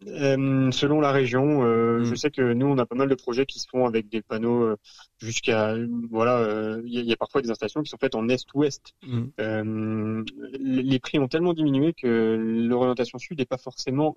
[0.05, 2.15] Euh, selon la région, euh, je mm.
[2.15, 4.61] sais que nous on a pas mal de projets qui se font avec des panneaux
[4.61, 4.75] euh,
[5.19, 5.75] jusqu'à
[6.11, 8.93] voilà, il y, a parfois des installations qui sont faites en est-ouest.
[9.01, 10.23] Mm.
[10.59, 12.37] les prix ont tellement diminué que
[12.67, 14.15] l'orientation sud n'est pas forcément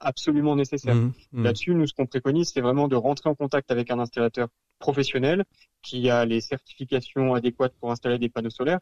[0.00, 0.94] absolument nécessaire.
[0.94, 1.44] Mm.
[1.44, 5.44] Là-dessus, nous ce qu'on préconise, c'est vraiment de rentrer en contact avec un installateur professionnel
[5.82, 8.80] qui a les certifications adéquates pour installer des panneaux solaires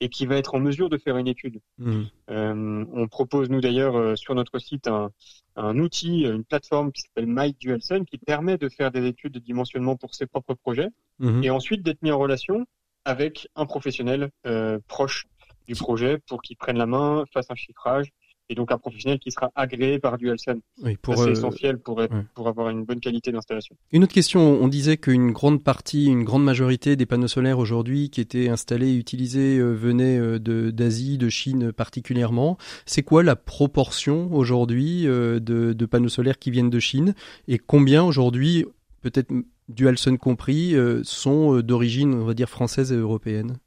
[0.00, 1.60] et qui va être en mesure de faire une étude.
[1.78, 2.02] Mmh.
[2.30, 5.10] Euh, on propose, nous d'ailleurs, euh, sur notre site, un,
[5.56, 9.96] un, outil, une plateforme qui s'appelle MyDualSun, qui permet de faire des études de dimensionnement
[9.96, 10.88] pour ses propres projets,
[11.18, 11.44] mmh.
[11.44, 12.66] et ensuite d'être mis en relation
[13.04, 15.26] avec un professionnel euh, proche
[15.66, 18.12] du projet pour qu'il prenne la main, fasse un chiffrage
[18.50, 20.58] et donc un professionnel qui sera agréé par DualSense.
[20.82, 22.02] Oui, c'est euh, essentiel pour,
[22.34, 23.76] pour avoir une bonne qualité d'installation.
[23.92, 28.10] Une autre question, on disait qu'une grande partie, une grande majorité des panneaux solaires aujourd'hui
[28.10, 30.38] qui étaient installés et utilisés euh, venaient euh,
[30.72, 32.58] d'Asie, de, Chine particulièrement.
[32.86, 37.14] C'est quoi la proportion aujourd'hui de, de, panneaux solaires qui viennent de Chine?
[37.46, 38.66] Et combien aujourd'hui,
[39.00, 39.32] peut-être
[39.68, 40.74] DualSense compris,
[41.04, 43.58] sont d'origine, on va dire, française et européenne?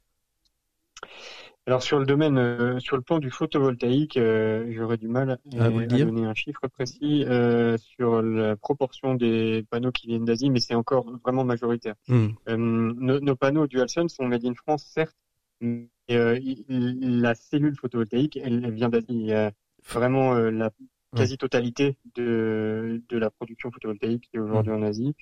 [1.66, 5.70] Alors sur le domaine, euh, sur le plan du photovoltaïque, euh, j'aurais du mal à,
[5.70, 10.74] donner un chiffre précis euh, sur la proportion des panneaux qui viennent d'Asie, mais c'est
[10.74, 11.94] encore vraiment majoritaire.
[12.06, 12.32] Hmm.
[12.48, 15.16] Nos, panneaux DualSun sont made in France, certes,
[15.62, 19.06] mais la cellule photovoltaïque, elle, vient d'Asie.
[19.08, 19.52] Il y a
[19.88, 20.70] vraiment la
[21.16, 24.76] quasi-totalité de, de la production photovoltaïque qui est aujourd'hui hmm.
[24.76, 25.14] en Asie.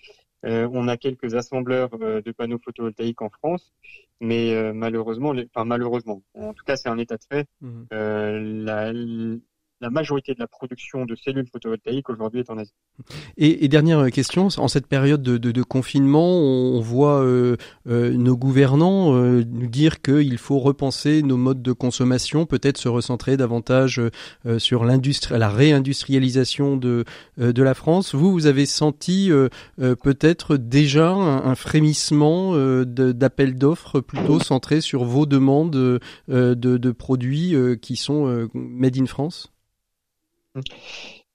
[0.45, 3.73] Euh, on a quelques assembleurs euh, de panneaux photovoltaïques en France,
[4.21, 7.83] mais euh, malheureusement, enfin malheureusement, en tout cas c'est un état de fait, mmh.
[7.91, 8.93] la,
[9.83, 12.73] la majorité de la production de cellules photovoltaïques aujourd'hui est en Asie.
[13.37, 17.57] Et, dernière question, en cette période de, confinement, on, voit euh,
[17.89, 22.89] euh, nos gouvernants euh, nous dire qu'il faut repenser nos modes de consommation, peut-être se
[22.89, 24.01] recentrer davantage
[24.59, 27.05] sur l'industrie, la réindustrialisation de,
[27.39, 28.15] de la France.
[28.15, 29.31] Vous, vous avez senti
[29.79, 32.55] peut-être déjà un, frémissement
[32.85, 39.52] d'appels d'offres plutôt centrés sur vos demandes de, de produits qui sont made in France?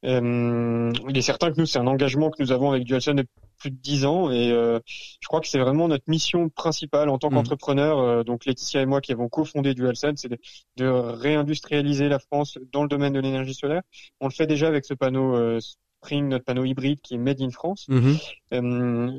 [0.06, 3.30] Euh, il est certain que nous, c'est un engagement que nous avons avec DualSense depuis
[3.58, 7.18] plus de dix ans et euh, je crois que c'est vraiment notre mission principale en
[7.18, 7.34] tant mmh.
[7.34, 7.98] qu'entrepreneur.
[7.98, 12.84] Euh, donc Laetitia et moi qui avons cofondé DualSense, c'est de, réindustrialiser la France dans
[12.84, 13.82] le domaine de l'énergie solaire.
[14.20, 17.50] On le fait déjà avec ce panneau Spring, notre panneau hybride qui est made in
[17.50, 17.88] France.
[17.90, 19.10] Mmh.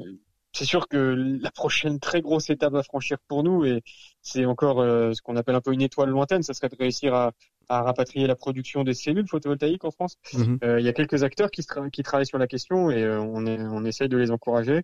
[0.52, 3.82] c'est sûr que la prochaine très grosse étape à franchir pour nous, et
[4.22, 7.32] c'est encore ce qu'on appelle un peu une étoile lointaine, ça serait de réussir à,
[7.68, 10.16] à rapatrier la production des cellules photovoltaïques en France.
[10.34, 10.58] Mhm.
[10.64, 13.46] Euh, il y a quelques acteurs qui, qui, travaillent sur la question et euh, on,
[13.46, 14.82] est, on essaye de les encourager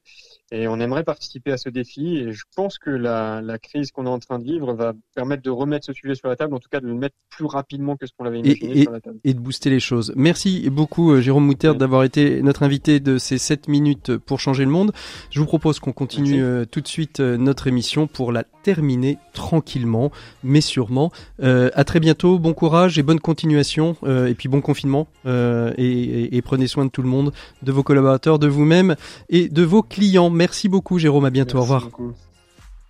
[0.53, 2.19] et on aimerait participer à ce défi.
[2.19, 5.43] Et je pense que la, la crise qu'on est en train de vivre va permettre
[5.43, 7.97] de remettre ce sujet sur la table, en tout cas de le mettre plus rapidement
[7.97, 9.19] que ce qu'on l'avait imaginé et, sur la table.
[9.25, 10.13] Et de booster les choses.
[10.17, 14.65] Merci beaucoup euh, Jérôme Mouter d'avoir été notre invité de ces 7 minutes pour changer
[14.65, 14.93] le monde.
[15.31, 20.11] Je vous propose qu'on continue tout de suite notre émission pour la terminer tranquillement,
[20.43, 21.13] mais sûrement.
[21.43, 23.97] Euh, à très bientôt, bon courage et bonne continuation.
[24.03, 25.07] Euh, et puis bon confinement.
[25.27, 28.97] Euh, et, prenez soin de tout le monde, de vos collaborateurs, de vous-même
[29.29, 30.31] et de vos clients.
[30.31, 31.25] Merci beaucoup, Jérôme.
[31.25, 31.59] À bientôt.
[31.59, 31.89] Au revoir.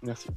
[0.02, 0.28] Merci.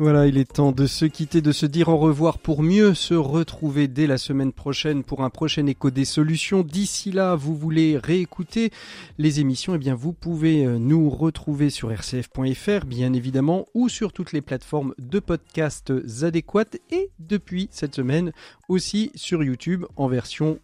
[0.00, 3.14] Voilà, il est temps de se quitter, de se dire au revoir pour mieux se
[3.14, 6.62] retrouver dès la semaine prochaine pour un prochain écho des solutions.
[6.62, 8.70] D'ici là, vous voulez réécouter
[9.18, 14.12] les émissions, eh bien vous pouvez euh, nous retrouver sur rcf.fr bien évidemment ou sur
[14.12, 15.92] toutes les plateformes de podcasts
[16.22, 18.30] adéquates et depuis cette semaine
[18.68, 20.60] aussi sur YouTube en version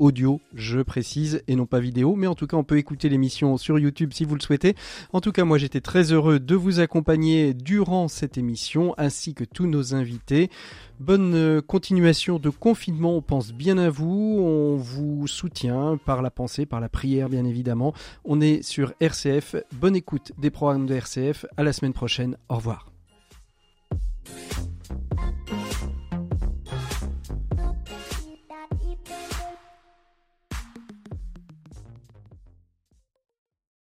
[0.00, 2.16] audio, je précise, et non pas vidéo.
[2.16, 4.74] Mais en tout cas, on peut écouter l'émission sur YouTube si vous le souhaitez.
[5.12, 9.44] En tout cas, moi, j'étais très heureux de vous accompagner durant cette émission, ainsi que
[9.44, 10.50] tous nos invités.
[10.98, 16.30] Bonne euh, continuation de confinement, on pense bien à vous, on vous soutient par la
[16.30, 17.94] pensée, par la prière bien évidemment.
[18.24, 22.56] On est sur RCF, bonne écoute des programmes de RCF, à la semaine prochaine, au
[22.56, 22.90] revoir.